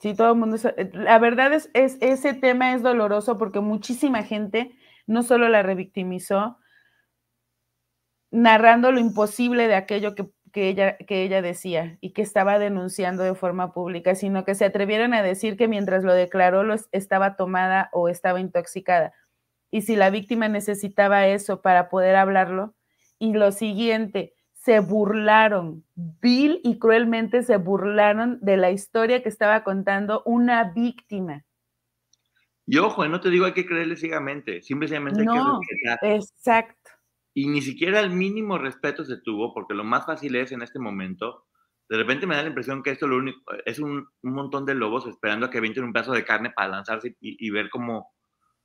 [0.00, 0.58] Sí, todo el mundo.
[0.76, 5.62] Eh, la verdad es, es, ese tema es doloroso porque muchísima gente no solo la
[5.62, 6.58] revictimizó,
[8.36, 13.22] narrando lo imposible de aquello que, que ella, que ella decía y que estaba denunciando
[13.22, 17.36] de forma pública, sino que se atrevieron a decir que mientras lo declaró los, estaba
[17.36, 19.14] tomada o estaba intoxicada.
[19.70, 22.74] Y si la víctima necesitaba eso para poder hablarlo.
[23.18, 29.64] Y lo siguiente, se burlaron, vil y cruelmente se burlaron de la historia que estaba
[29.64, 31.44] contando una víctima.
[32.66, 35.60] Y ojo, no te digo hay que creerle ciegamente, simplemente hay no,
[36.02, 36.85] que Exacto.
[37.36, 40.78] Y ni siquiera el mínimo respeto se tuvo, porque lo más fácil es en este
[40.78, 41.44] momento,
[41.86, 45.06] de repente me da la impresión que esto lo único, es un, montón de lobos
[45.06, 48.10] esperando a que avienten un pedazo de carne para lanzarse y, ver cómo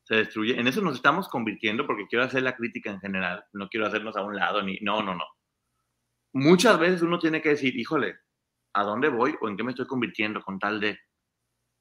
[0.03, 0.57] se destruye.
[0.57, 4.15] En eso nos estamos convirtiendo, porque quiero hacer la crítica en general, no quiero hacernos
[4.15, 5.25] a un lado, ni, no, no, no.
[6.31, 8.19] Muchas veces uno tiene que decir, híjole,
[8.71, 10.97] ¿a dónde voy o en qué me estoy convirtiendo con tal de...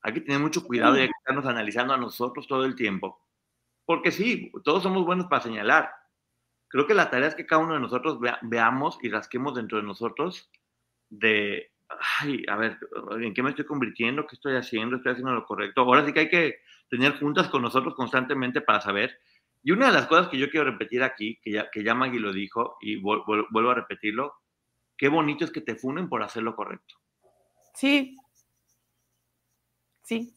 [0.03, 3.25] Hay que tener mucho cuidado y hay que estarnos analizando a nosotros todo el tiempo.
[3.85, 5.89] Porque sí, todos somos buenos para señalar,
[6.71, 9.85] creo que la tarea es que cada uno de nosotros veamos y rasquemos dentro de
[9.85, 10.51] nosotros
[11.11, 11.73] de,
[12.21, 12.79] ay, a ver,
[13.21, 14.27] ¿en qué me estoy convirtiendo?
[14.27, 14.97] ¿Qué estoy haciendo?
[14.97, 15.83] ¿Estoy haciendo lo correcto?
[15.83, 19.19] Ahora sí que hay que tener juntas con nosotros constantemente para saber.
[19.63, 22.21] Y una de las cosas que yo quiero repetir aquí, que ya, que ya Maggie
[22.21, 24.35] lo dijo y vuelvo a repetirlo,
[24.97, 26.95] qué bonito es que te funen por hacer lo correcto.
[27.75, 28.17] Sí.
[30.03, 30.35] Sí.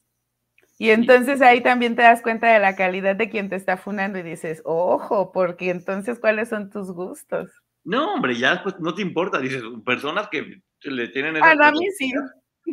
[0.80, 4.18] Y entonces ahí también te das cuenta de la calidad de quien te está funando
[4.20, 7.52] y dices, ojo, porque entonces, ¿cuáles son tus gustos?
[7.84, 9.40] No, hombre, ya después no te importa.
[9.40, 11.38] Dices, personas que le tienen...
[11.44, 12.12] Ah, no, a mí sí.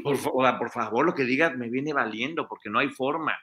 [0.02, 3.36] Por, por favor, lo que digas me viene valiendo, porque no hay forma.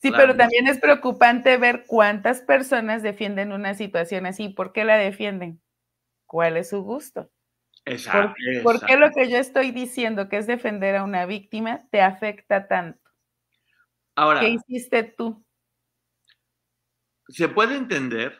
[0.00, 4.48] Sí, pero también es preocupante ver cuántas personas defienden una situación así.
[4.48, 5.60] ¿Por qué la defienden?
[6.26, 7.30] ¿Cuál es su gusto?
[7.84, 8.34] Exacto.
[8.64, 12.00] ¿Por, ¿por qué lo que yo estoy diciendo, que es defender a una víctima, te
[12.00, 13.01] afecta tanto?
[14.16, 15.44] Ahora, ¿Qué hiciste tú?
[17.28, 18.38] Se puede entender,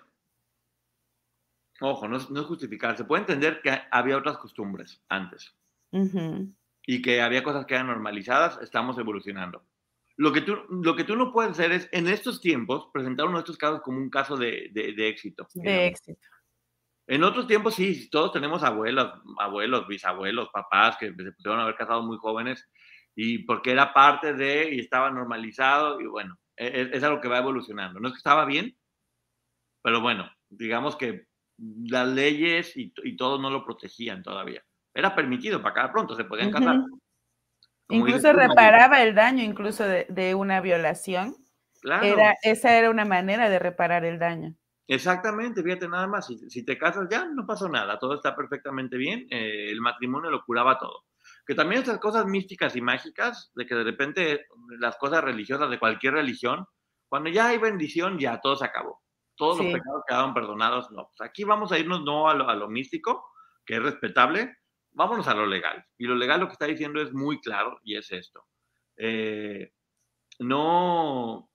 [1.81, 5.55] ojo, no, es justificar, se puede entender que había otras costumbres antes
[6.87, 9.65] y que había cosas que eran normalizadas, estamos evolucionando.
[10.17, 13.39] Lo que, tú, lo que tú no puedes hacer es, en estos tiempos, presentar uno
[13.39, 15.47] de estos casos como un caso de, éxito.
[15.55, 16.21] De éxito.
[17.07, 22.03] En otros tiempos sí, todos tenemos abuelos, abuelos, bisabuelos, papás que se pudieron haber casado
[22.03, 22.69] muy jóvenes
[23.15, 27.29] y porque era parte de y estaba normalizado y bueno, e, e, es, algo que
[27.29, 28.01] va evolucionando.
[28.01, 28.77] No es que estaba bien,
[29.83, 31.27] pero bueno, digamos que
[31.59, 34.63] las leyes y, y todo no lo protegían todavía.
[34.95, 36.81] Era permitido para cada pronto, se podían casar.
[37.89, 41.37] incluso reparaba el daño, incluso de, una violación.
[41.81, 42.05] Claro.
[42.05, 44.55] Era, esa era una manera de reparar el daño.
[44.87, 49.27] Exactamente, fíjate nada más, si, te casas ya no pasó nada, todo está perfectamente bien,
[49.31, 51.05] eh, el matrimonio lo curaba todo
[51.47, 54.47] que también estas cosas místicas y mágicas, de que de repente
[54.79, 56.67] las cosas religiosas de cualquier religión,
[57.09, 59.03] cuando ya hay bendición, ya todo se acabó.
[59.37, 60.91] Todos los pecados quedaron perdonados.
[60.93, 63.25] No, pues aquí vamos a irnos no a lo, místico,
[63.67, 64.57] que es respetable,
[64.93, 65.85] vámonos a lo legal.
[65.99, 68.47] Y lo legal lo que está diciendo es muy claro y es esto.
[68.97, 69.73] Eh,
[70.39, 71.51] no,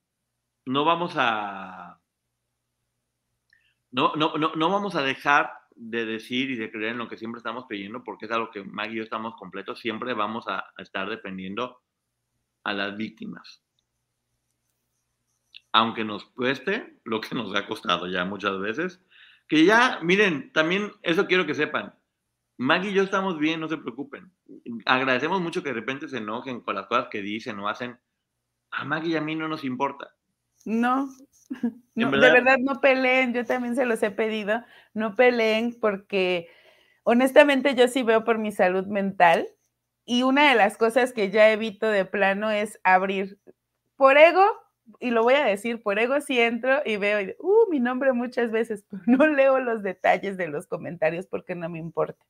[0.65, 1.99] no vamos a...
[3.91, 7.17] No, no, no, no vamos a dejar de decir y de creer en lo que
[7.17, 10.65] siempre estamos pidiendo, porque es algo que Maggie y yo estamos completos, siempre vamos a,
[10.77, 11.81] estar defendiendo
[12.63, 13.63] a las víctimas.
[15.71, 19.01] Aunque nos cueste lo que nos ha costado ya muchas veces.
[19.47, 21.93] Que ya, miren, también eso quiero que sepan.
[22.57, 24.31] Maggie y yo estamos bien, no se preocupen.
[24.85, 27.99] Agradecemos mucho que de repente se enojen con las cosas que dicen o hacen.
[28.71, 30.15] A Maggie y a mí no nos importa.
[30.65, 31.07] No,
[31.95, 36.49] de verdad no peleen, yo también se los he pedido, no peleen porque
[37.03, 39.47] honestamente yo sí veo por mi salud mental
[40.05, 43.39] y una de las cosas que ya evito de plano es abrir
[43.97, 44.45] por ego,
[44.99, 48.51] y lo voy a decir, por ego si entro y veo, uh, mi nombre muchas
[48.51, 52.23] veces, pero no leo los detalles de los comentarios porque no me importa,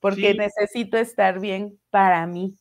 [0.00, 2.56] porque necesito estar bien para mí.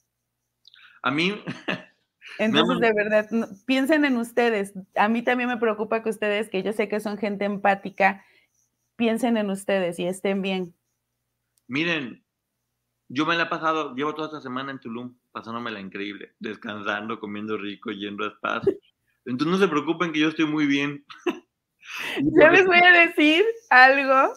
[1.04, 1.44] A mí,
[2.40, 3.30] Entonces, de verdad,
[3.66, 4.74] piensen en ustedes.
[4.96, 8.26] A mí también me preocupa que ustedes, que yo sé que son gente empática,
[8.96, 10.76] piensen en ustedes y estén bien.
[11.68, 12.24] Miren,
[13.10, 17.20] yo me la he pasado, llevo toda esta semana en Tulum, pasándome la increíble, descansando,
[17.20, 18.74] comiendo rico, yendo a espacio.
[19.26, 21.06] Entonces no se preocupen que yo estoy muy bien.
[22.18, 24.34] yo les voy a decir algo.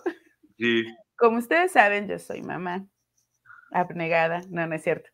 [0.58, 0.84] Sí.
[1.16, 2.86] Como ustedes saben, yo soy mamá
[3.72, 4.42] abnegada.
[4.48, 5.09] No, no es cierto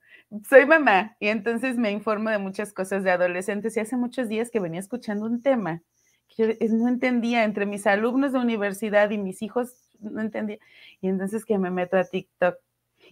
[0.48, 4.50] soy mamá y entonces me informo de muchas cosas de adolescentes y hace muchos días
[4.50, 5.82] que venía escuchando un tema
[6.28, 10.58] que yo no entendía entre mis alumnos de universidad y mis hijos, no entendía.
[11.00, 12.56] Y entonces que me meto a TikTok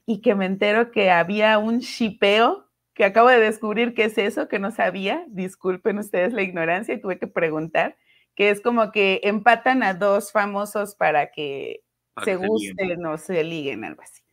[0.06, 4.48] y que me entero que había un shipeo que acabo de descubrir qué es eso,
[4.48, 7.96] que no sabía, disculpen ustedes la ignorancia y tuve que preguntar,
[8.36, 11.82] que es como que empatan a dos famosos para que
[12.24, 14.23] se gusten o se liguen, algo así.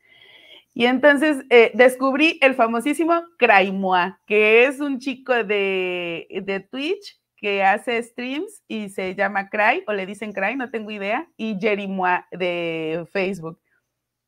[0.73, 7.63] Y entonces eh, descubrí el famosísimo Craimoa, que es un chico de, de Twitch que
[7.63, 12.27] hace streams y se llama Cry, o le dicen Cry, no tengo idea, y Jerimoa
[12.31, 13.59] de Facebook.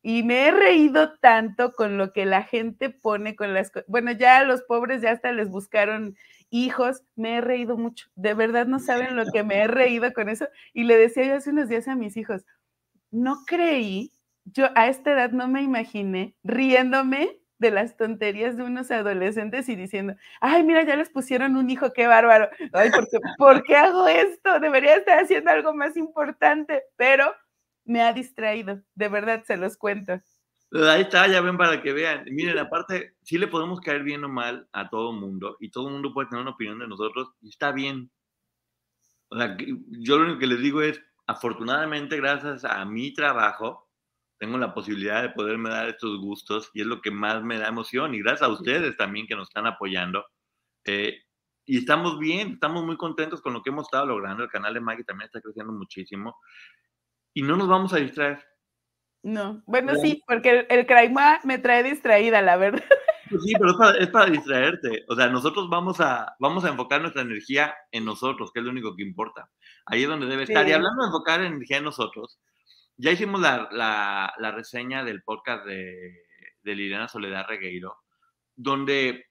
[0.01, 3.71] Y me he reído tanto con lo que la gente pone con las...
[3.87, 6.17] Bueno, ya los pobres ya hasta les buscaron
[6.49, 8.07] hijos, me he reído mucho.
[8.15, 10.47] De verdad no saben lo que me he reído con eso.
[10.73, 12.45] Y le decía yo hace unos días a mis hijos,
[13.11, 14.11] no creí,
[14.45, 19.75] yo a esta edad no me imaginé riéndome de las tonterías de unos adolescentes y
[19.75, 22.49] diciendo, ay, mira, ya les pusieron un hijo, qué bárbaro.
[22.73, 24.59] Ay, ¿por qué, ¿por qué hago esto?
[24.59, 27.33] Debería estar haciendo algo más importante, pero
[27.85, 30.21] me ha distraído, de verdad, se los cuento.
[30.73, 32.25] Ahí está, ya ven para que vean.
[32.31, 35.93] Miren, aparte, sí le podemos caer bien o mal a todo mundo y todo el
[35.93, 38.11] mundo puede tener una opinión de nosotros y está bien.
[39.29, 43.87] O sea, yo lo único que les digo es, afortunadamente, gracias a mi trabajo,
[44.43, 47.69] tengo la posibilidad de poderme dar estos gustos y es lo que más me da
[47.69, 50.25] emoción y gracias a ustedes también que nos están apoyando.
[50.83, 51.17] Eh,
[51.65, 54.43] y estamos bien, estamos muy contentos con lo que hemos estado logrando.
[54.43, 56.35] El canal de Maggie también está creciendo muchísimo
[57.33, 58.43] y no nos vamos a distraer.
[59.23, 61.15] No, bueno, sí, porque el, el
[61.45, 62.83] me trae distraída, la verdad.
[63.29, 65.05] Pues sí, pero es para, es para, distraerte.
[65.07, 68.71] O sea, nosotros vamos a, vamos a enfocar nuestra energía en nosotros, que es lo
[68.71, 69.49] único que importa.
[69.85, 70.67] Ahí es donde debe estar.
[70.67, 72.41] Y hablando de enfocar energía en nosotros,
[72.97, 76.23] ya hicimos la, la, reseña del podcast de,
[76.61, 77.97] de Liliana Soledad Regueiro,
[78.55, 79.27] donde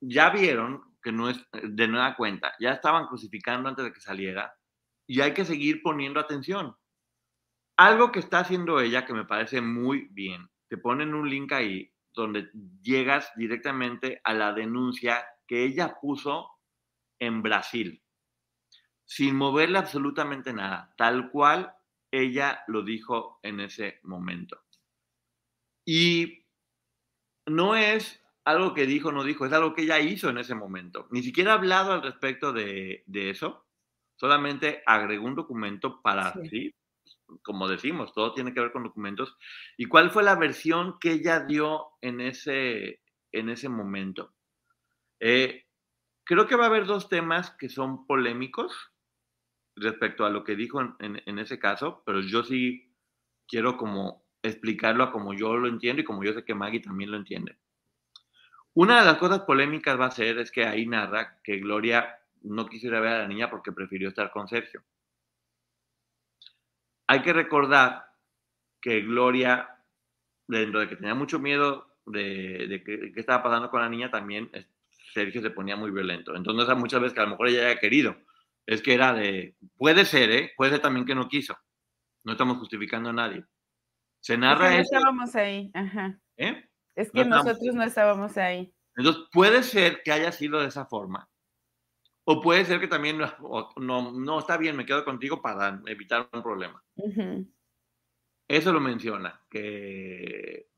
[0.00, 4.52] ya vieron que no es de nueva cuenta, ya estaban crucificando antes de que saliera
[5.06, 6.76] y hay que seguir poniendo atención.
[7.76, 11.92] Algo que está haciendo ella que me parece muy bien, te ponen un link ahí
[12.14, 12.50] donde
[12.82, 16.50] llegas directamente a la denuncia que ella puso
[17.18, 18.02] en Brasil,
[19.04, 21.75] sin moverle absolutamente nada, tal cual
[22.20, 24.62] ella lo dijo en ese momento.
[25.84, 26.44] Y
[27.46, 31.08] no es algo que dijo no dijo, es algo que ella hizo en ese momento.
[31.10, 33.66] Ni siquiera ha hablado al respecto de, eso,
[34.14, 36.72] solamente agregó un documento para, sí.
[37.42, 39.36] como decimos, todo tiene que ver con documentos.
[39.76, 43.00] ¿Y cuál fue la versión que ella dio en ese,
[43.32, 44.32] en ese momento?
[45.18, 45.66] Eh,
[46.24, 48.92] creo que va a haber dos temas que son polémicos
[49.76, 52.92] respecto a lo que dijo en, ese caso, pero yo sí
[53.46, 57.10] quiero como explicarlo a como yo lo entiendo y como yo sé que Maggie también
[57.10, 57.58] lo entiende.
[58.74, 62.66] Una de las cosas polémicas va a ser es que ahí narra que Gloria no
[62.66, 64.82] quisiera ver a la niña porque prefirió estar con Sergio.
[67.06, 68.06] Hay que recordar
[68.80, 69.68] que Gloria,
[70.46, 74.50] dentro de que tenía mucho miedo de, de qué estaba pasando con la niña, también
[75.12, 76.34] Sergio se ponía muy violento.
[76.34, 78.16] Entonces, muchas veces que a lo mejor ella haya querido,
[78.66, 80.52] es que era de, puede ser, ¿eh?
[80.56, 81.56] Puede ser también que no quiso.
[82.24, 83.44] No estamos justificando a nadie.
[84.20, 86.18] Se narra es no estábamos ahí, ajá.
[86.36, 86.68] ¿Eh?
[86.96, 88.74] Es que nosotros no estábamos ahí.
[88.96, 91.28] Entonces, puede ser que haya sido de esa forma.
[92.24, 96.42] O puede ser que también, no, no, está bien, me quedo contigo para evitar un
[96.42, 96.82] problema.
[98.48, 100.68] Eso lo menciona, que,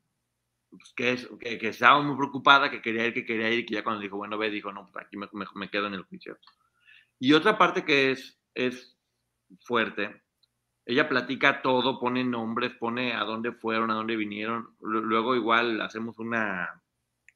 [0.69, 0.93] pues,
[1.39, 4.17] que, que, estaba muy preocupada, que quería ir, que quería ir, que ya cuando dijo,
[4.17, 6.37] bueno, ve, dijo, no, pues aquí me, me quedo en el juicio.
[7.19, 8.97] Y otra parte que es, es
[9.61, 10.23] fuerte,
[10.89, 14.75] ella platica todo, pone nombres, pone a dónde fueron, a dónde vinieron.
[14.79, 16.81] Luego igual hacemos una,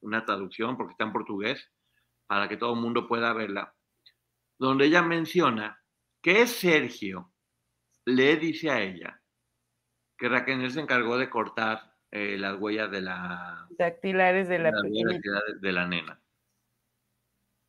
[0.02, 1.72] una traducción porque está en portugués
[2.26, 3.76] para que todo el mundo pueda verla.
[4.58, 5.80] Donde ella menciona
[6.20, 7.32] que Sergio
[8.06, 9.22] le dice a ella
[10.18, 13.68] que Raquel se encargó de cortar eh, las huellas de la...
[13.78, 14.72] Dactilares de la,
[15.60, 16.20] de la nena.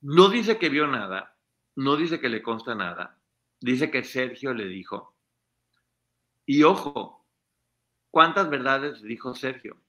[0.00, 1.34] No dice que vio nada,
[1.77, 3.18] no dice que le consta nada,
[3.61, 5.14] dice que Sergio le dijo.
[6.47, 7.27] Y ojo,
[8.11, 9.81] ¿cuántas verdades dijo Sergio?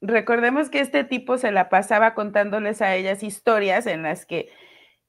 [0.00, 4.50] Recordemos que este tipo se la pasaba contándoles a ellas historias en las que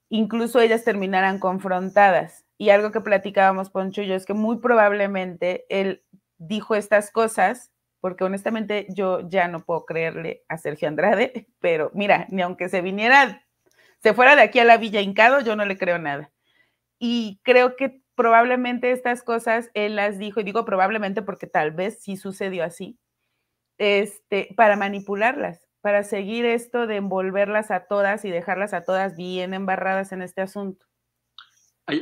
[0.10, 2.46] incluso ellas terminaran confrontadas.
[2.58, 6.04] Y algo que platicábamos, Poncho y yo, es que muy probablemente él
[6.38, 12.28] dijo estas cosas, porque honestamente yo ya no puedo creerle a Sergio Andrade, pero mira,
[12.30, 13.46] ni aunque se viniera
[14.02, 16.32] se fuera de aquí a la Villa Hincado, yo no le creo nada.
[17.00, 22.02] Y creo que probablemente estas cosas él las dijo, y digo probablemente porque tal vez
[22.02, 23.00] sí sucedió así,
[23.78, 29.54] este, para manipularlas, para seguir esto de envolverlas a todas y dejarlas a todas bien
[29.54, 30.86] embarradas en este asunto.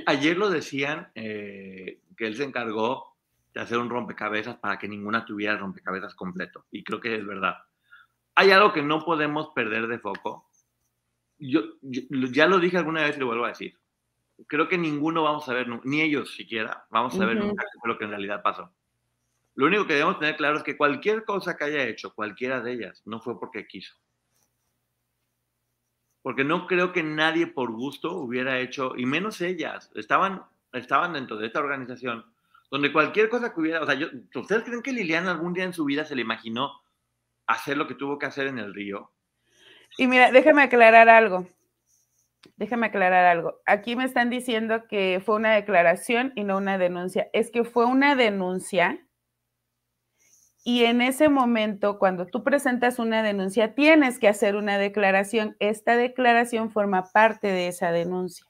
[0.06, 3.16] Ayer lo decían eh, que él se encargó
[3.54, 6.66] de hacer un rompecabezas para que ninguna tuviera rompecabezas completo.
[6.70, 7.56] Y creo que es verdad.
[8.36, 10.49] Hay algo que no podemos perder de foco
[11.40, 13.78] yo, ya lo dije alguna vez y lo vuelvo a decir.
[14.48, 17.90] Creo que ninguno vamos a ver, ni ellos siquiera, vamos a ver nunca qué fue
[17.90, 18.72] lo que en realidad pasó.
[19.56, 22.74] lo único que debemos tener claro es que cualquier cosa que haya hecho, cualquiera de
[22.74, 23.96] ellas, no fue porque quiso.
[26.22, 31.38] Porque no creo que nadie por gusto hubiera hecho, y menos ellas, estaban, estaban dentro
[31.38, 32.26] de esta organización,
[32.72, 35.74] donde cualquier cosa que hubiera, o sea, yo, ¿ustedes creen que Liliana algún día en
[35.74, 36.82] su vida se le imaginó
[37.48, 39.12] hacer lo que tuvo que hacer en el río?
[40.00, 41.46] Y mira, déjame aclarar algo.
[42.56, 43.60] Déjame aclarar algo.
[43.66, 47.30] Aquí me están diciendo que fue una declaración y no una denuncia.
[47.34, 49.06] Es que fue una denuncia
[50.64, 55.58] y en ese momento, cuando tú presentas una denuncia, tienes que hacer una declaración.
[55.60, 58.46] Esta declaración forma parte de esa denuncia.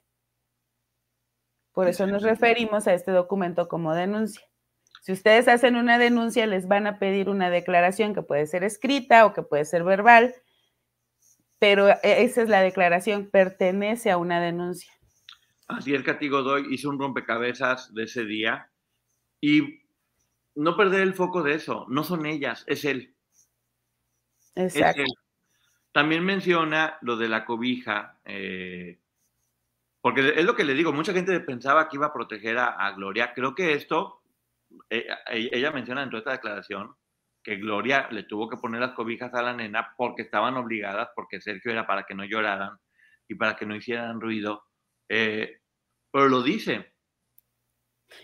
[1.74, 4.46] Por eso nos referimos a este documento como denuncia.
[5.02, 9.26] Si ustedes hacen una denuncia, les van a pedir una declaración que puede ser escrita
[9.26, 10.36] o que puede ser verbal,
[11.60, 14.92] pero e, esa es la declaración, pertenece a una denuncia.
[15.68, 18.72] Así es, Catigo Doy hizo un rompecabezas de ese día
[19.40, 19.84] y
[20.56, 23.14] no perder el foco de eso, no son ellas, es él.
[24.56, 25.04] Exacto.
[25.92, 29.00] También menciona lo de la cobija, eh,
[30.02, 33.34] porque es lo que le digo, mucha gente pensaba que iba a proteger a, Gloria.
[33.34, 34.22] Creo que esto,
[34.90, 36.96] eh, ella menciona en toda esta declaración
[37.50, 41.42] que Gloria le tuvo que poner las cobijas a la nena porque estaban obligadas, porque
[41.42, 42.78] Sergio era para que no lloraran
[43.28, 44.66] y para que no hicieran ruido.
[45.10, 45.60] Eh,
[46.12, 46.94] pero lo dice,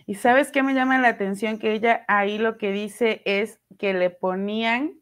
[0.06, 3.94] y sabes qué me llama la atención que ella ahí lo que dice es que
[3.94, 5.00] le ponían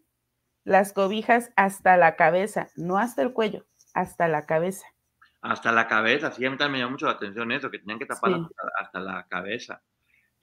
[0.63, 4.85] las cobijas hasta la cabeza, no hasta el cuello, hasta la cabeza.
[5.41, 7.99] Hasta la cabeza, sí, a mí también me llama mucho la atención eso, que tenían
[7.99, 8.31] que tapar
[8.79, 9.83] hasta, la cabeza.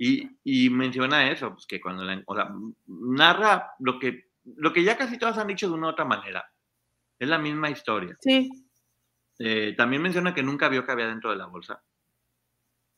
[0.03, 2.51] Y, y, menciona eso, pues que cuando la, o sea,
[2.87, 6.51] narra lo que, lo que ya casi todas han dicho de una u otra manera.
[7.19, 8.17] Es la misma historia.
[8.21, 8.51] Sí.
[9.39, 11.83] Eh, también menciona que nunca vio que había dentro de la bolsa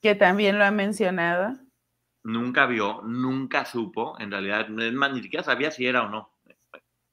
[0.02, 1.56] que también lo ha mencionado.
[2.24, 6.30] Nunca vio, nunca supo, en realidad, ni siquiera sabía si era o no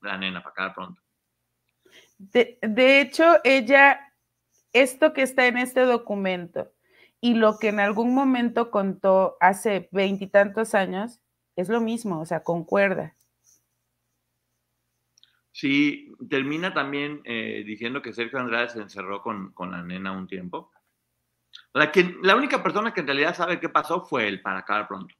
[0.01, 1.01] la nena, para acabar pronto.
[2.17, 4.13] De, de hecho, ella,
[4.71, 6.71] esto que está en este documento
[7.21, 11.19] y lo que en algún momento contó hace veintitantos años,
[11.55, 13.15] es lo mismo, o sea, concuerda.
[15.51, 20.27] Sí, termina también eh, diciendo que Sergio Andrade se encerró con, con la nena un
[20.27, 20.71] tiempo.
[21.73, 24.87] La, que, la única persona que en realidad sabe qué pasó fue él, para acabar
[24.87, 25.13] pronto.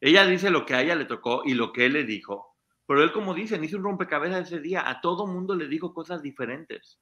[0.00, 2.54] Ella dice lo que a ella le tocó y lo que él le dijo,
[2.86, 6.22] pero él, como dicen, hizo un rompecabezas ese día, a todo mundo le dijo cosas
[6.22, 7.00] diferentes.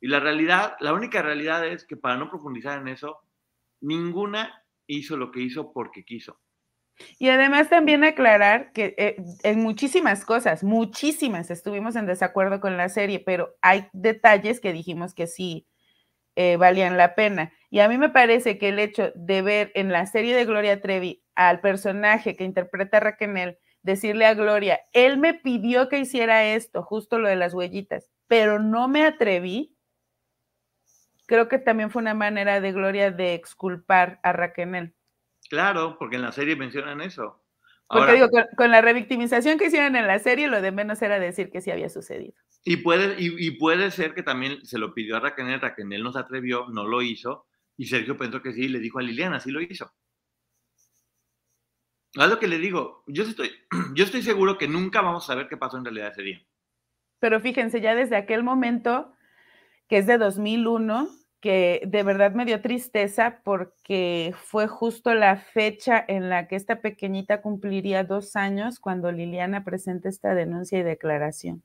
[0.00, 3.20] Y la realidad, la única realidad es que para no profundizar en eso,
[3.80, 6.40] ninguna hizo lo que hizo porque quiso.
[7.18, 12.88] Y además también aclarar que eh, en muchísimas cosas, muchísimas estuvimos en desacuerdo con la
[12.88, 15.66] serie, pero hay detalles que dijimos que sí,
[16.36, 17.52] eh, valían la pena.
[17.70, 20.80] Y a mí me parece que el hecho de ver en la serie de Gloria
[20.80, 26.44] Trevi al personaje que interpreta a Raquel, decirle a Gloria, él me pidió que hiciera
[26.44, 29.74] esto, justo lo de las huellitas, pero no me atreví,
[31.30, 34.92] creo que también fue una manera de Gloria de exculpar a Raquel.
[35.48, 37.44] Claro, porque en la serie mencionan eso.
[37.88, 41.52] Porque digo, con, la revictimización que hicieron en la serie, lo de menos era decir
[41.52, 42.34] que sí había sucedido.
[42.64, 46.18] Y puede, y, puede ser que también se lo pidió a Raquel, Raquel no se
[46.18, 49.52] atrevió, no lo hizo, y Sergio pensó que sí, y le dijo a Liliana, sí
[49.52, 49.92] lo hizo.
[52.12, 53.52] Es lo que le digo, yo estoy,
[53.94, 56.44] yo estoy seguro que nunca vamos a saber qué pasó en realidad ese día.
[57.20, 59.14] Pero fíjense, ya desde aquel momento,
[59.88, 66.04] que es de 2001, que de verdad me dio tristeza porque fue justo la fecha
[66.06, 71.62] en la que esta pequeñita cumpliría dos años cuando Liliana presenta esta denuncia y declaración.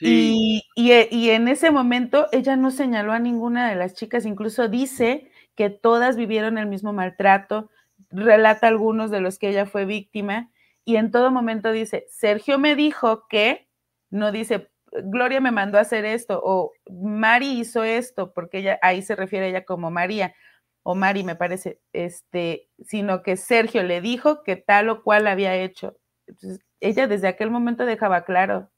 [0.00, 5.28] Y, y, en ese momento ella no señaló a ninguna de las chicas, incluso dice
[5.56, 7.68] que todas vivieron el mismo maltrato,
[8.10, 10.50] relata algunos de los que ella fue víctima
[10.84, 13.68] y en todo momento dice, Sergio me dijo que,
[14.08, 19.02] no dice, Gloria me mandó a hacer esto o Mari hizo esto, porque ella ahí
[19.02, 20.34] se refiere a ella como María
[20.82, 25.54] o Mari me parece, este, sino que Sergio le dijo que tal o cual había
[25.54, 25.98] hecho.
[26.26, 28.70] Entonces, ella desde aquel momento dejaba claro.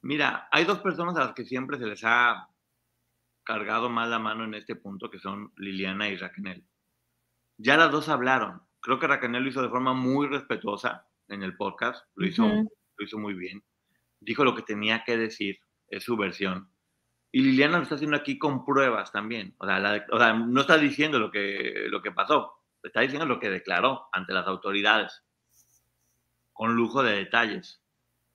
[0.00, 2.48] Mira, hay dos personas a las que siempre se les ha
[3.44, 6.64] cargado más la mano en este punto, que son Liliana y Raquel.
[7.56, 8.62] Ya las dos hablaron.
[8.80, 13.04] Creo que Raquel lo hizo de forma muy respetuosa en el podcast, lo hizo, lo
[13.04, 13.64] hizo muy bien
[14.20, 15.58] dijo lo que tenía que decir,
[15.88, 16.70] es su versión.
[17.30, 19.54] Y Liliana lo está haciendo aquí con pruebas también.
[19.58, 24.08] O sea, no está diciendo lo que, lo que pasó, está diciendo lo que declaró
[24.12, 25.22] ante las autoridades,
[26.52, 27.82] con lujo de detalles.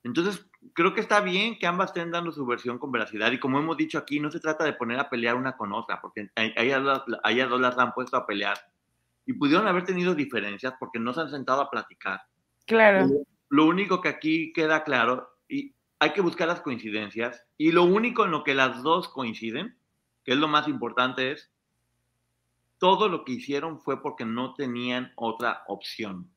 [0.04, 3.32] Entonces, creo que está bien que ambas estén dando su versión con veracidad.
[3.32, 6.00] Y como hemos dicho aquí, no se trata de poner a pelear una con otra,
[6.00, 8.58] porque a ellas, dos las han puesto a pelear
[9.26, 12.20] y pudieron haber tenido diferencias porque no se han sentado a platicar.
[12.66, 13.08] Claro.
[13.48, 18.24] Lo único que aquí queda claro, y hay que buscar las coincidencias, y lo único
[18.24, 19.76] en lo que las dos coinciden,
[20.24, 21.50] que es lo más importante, es
[22.78, 26.30] todo lo que hicieron fue porque no tenían otra opción.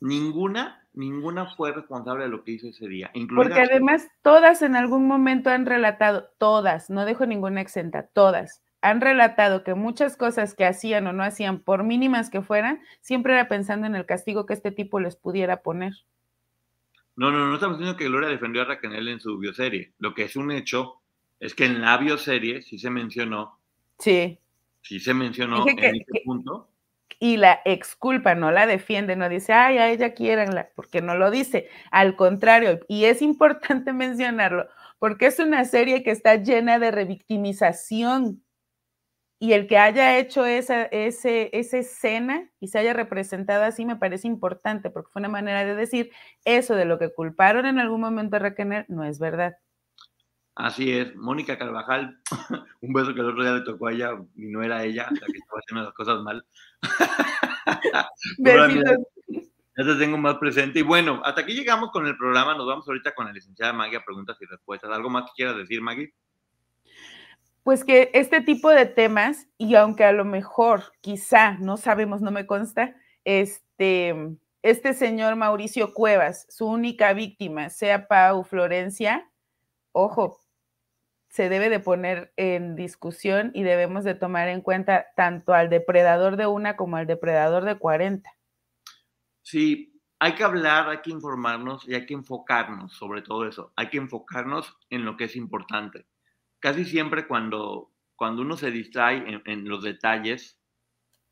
[0.00, 3.10] Ninguna, ninguna fue responsable de lo que hizo ese día.
[3.34, 9.00] Porque además todas en algún momento han relatado, todas, no dejo ninguna exenta, todas, han
[9.00, 13.48] relatado que muchas cosas que hacían o no hacían, por mínimas que fueran, siempre era
[13.48, 15.92] pensando en el castigo que este tipo les pudiera poner.
[17.16, 19.92] No, no, no estamos diciendo que Gloria defendió a Raquel en su bioserie.
[19.98, 21.02] Lo que es un hecho
[21.38, 23.58] es que en la bioserie sí se mencionó.
[23.98, 24.38] Sí.
[24.80, 26.68] Sí se mencionó en ese punto.
[27.18, 31.30] Y la exculpa, no la defiende, no dice, ay, a ella quieranla, porque no lo
[31.30, 31.68] dice.
[31.90, 38.42] Al contrario, y es importante mencionarlo, porque es una serie que está llena de revictimización
[39.42, 43.96] y el que haya hecho esa, ese, esa escena y se haya representado así me
[43.96, 46.12] parece importante porque fue una manera de decir
[46.44, 49.56] eso de lo que culparon en algún momento a Raquel no es verdad.
[50.54, 52.20] Así es, Mónica Carvajal,
[52.82, 55.26] un beso que el otro día le tocó a ella y no era ella la
[55.26, 56.46] que estaba haciendo las cosas mal.
[58.38, 58.96] Besitos.
[59.76, 60.78] Ya te tengo más presente.
[60.78, 62.54] Y bueno, hasta aquí llegamos con el programa.
[62.54, 64.90] Nos vamos ahorita con la licenciada Maggie a preguntas y respuestas.
[64.90, 66.12] ¿Algo más que quieras decir, Maggie?
[67.62, 72.30] Pues que este tipo de temas, y aunque a lo mejor, quizá, no sabemos, no
[72.30, 79.30] me consta, este, este señor Mauricio Cuevas, su única víctima, sea Pau Florencia,
[79.92, 80.40] ojo,
[81.28, 86.36] se debe de poner en discusión y debemos de tomar en cuenta tanto al depredador
[86.36, 88.28] de una como al depredador de 40.
[89.40, 93.72] Sí, hay que hablar, hay que informarnos y hay que enfocarnos sobre todo eso.
[93.76, 96.06] Hay que enfocarnos en lo que es importante
[96.62, 100.58] casi siempre cuando, cuando uno se distrae en, los detalles,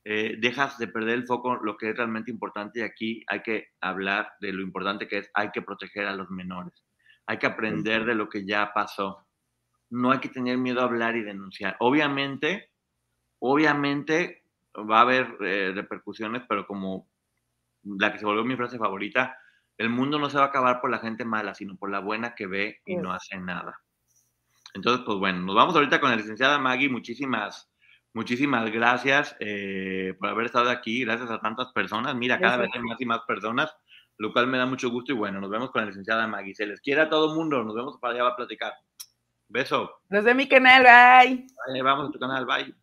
[0.05, 3.69] eh, dejas de perder el foco lo que es realmente importante y aquí hay que
[3.81, 6.85] hablar de lo importante que es, hay que proteger a los menores,
[7.27, 9.29] hay que aprender de lo que ya pasó,
[9.91, 11.77] no hay que tener miedo a hablar y denunciar.
[11.79, 12.73] Obviamente,
[13.39, 14.45] obviamente
[14.77, 17.09] va a haber eh, repercusiones, pero como
[17.85, 19.39] la que se volvió mi frase favorita,
[19.79, 22.35] el mundo no se va a acabar por la gente mala, sino por la buena
[22.35, 23.81] que ve y no hace nada.
[24.75, 26.89] Entonces, pues bueno, nos vamos ahorita con la licenciada Maggie.
[26.89, 27.71] Muchísimas,
[28.15, 31.05] muchísimas gracias eh, por haber estado aquí.
[31.05, 32.15] Gracias a tantas personas.
[32.15, 33.75] Mira, cada vez hay más y más personas,
[34.19, 35.13] lo cual me da mucho gusto.
[35.13, 36.55] Y bueno, nos vemos con la licenciada Maggie.
[36.55, 37.63] Se les quiere a todo el mundo.
[37.65, 38.73] Nos vemos para allá a platicar.
[39.49, 39.91] Beso.
[40.09, 41.47] De mi canal, bye.
[41.67, 42.80] Vale, vamos a tu canal, bye.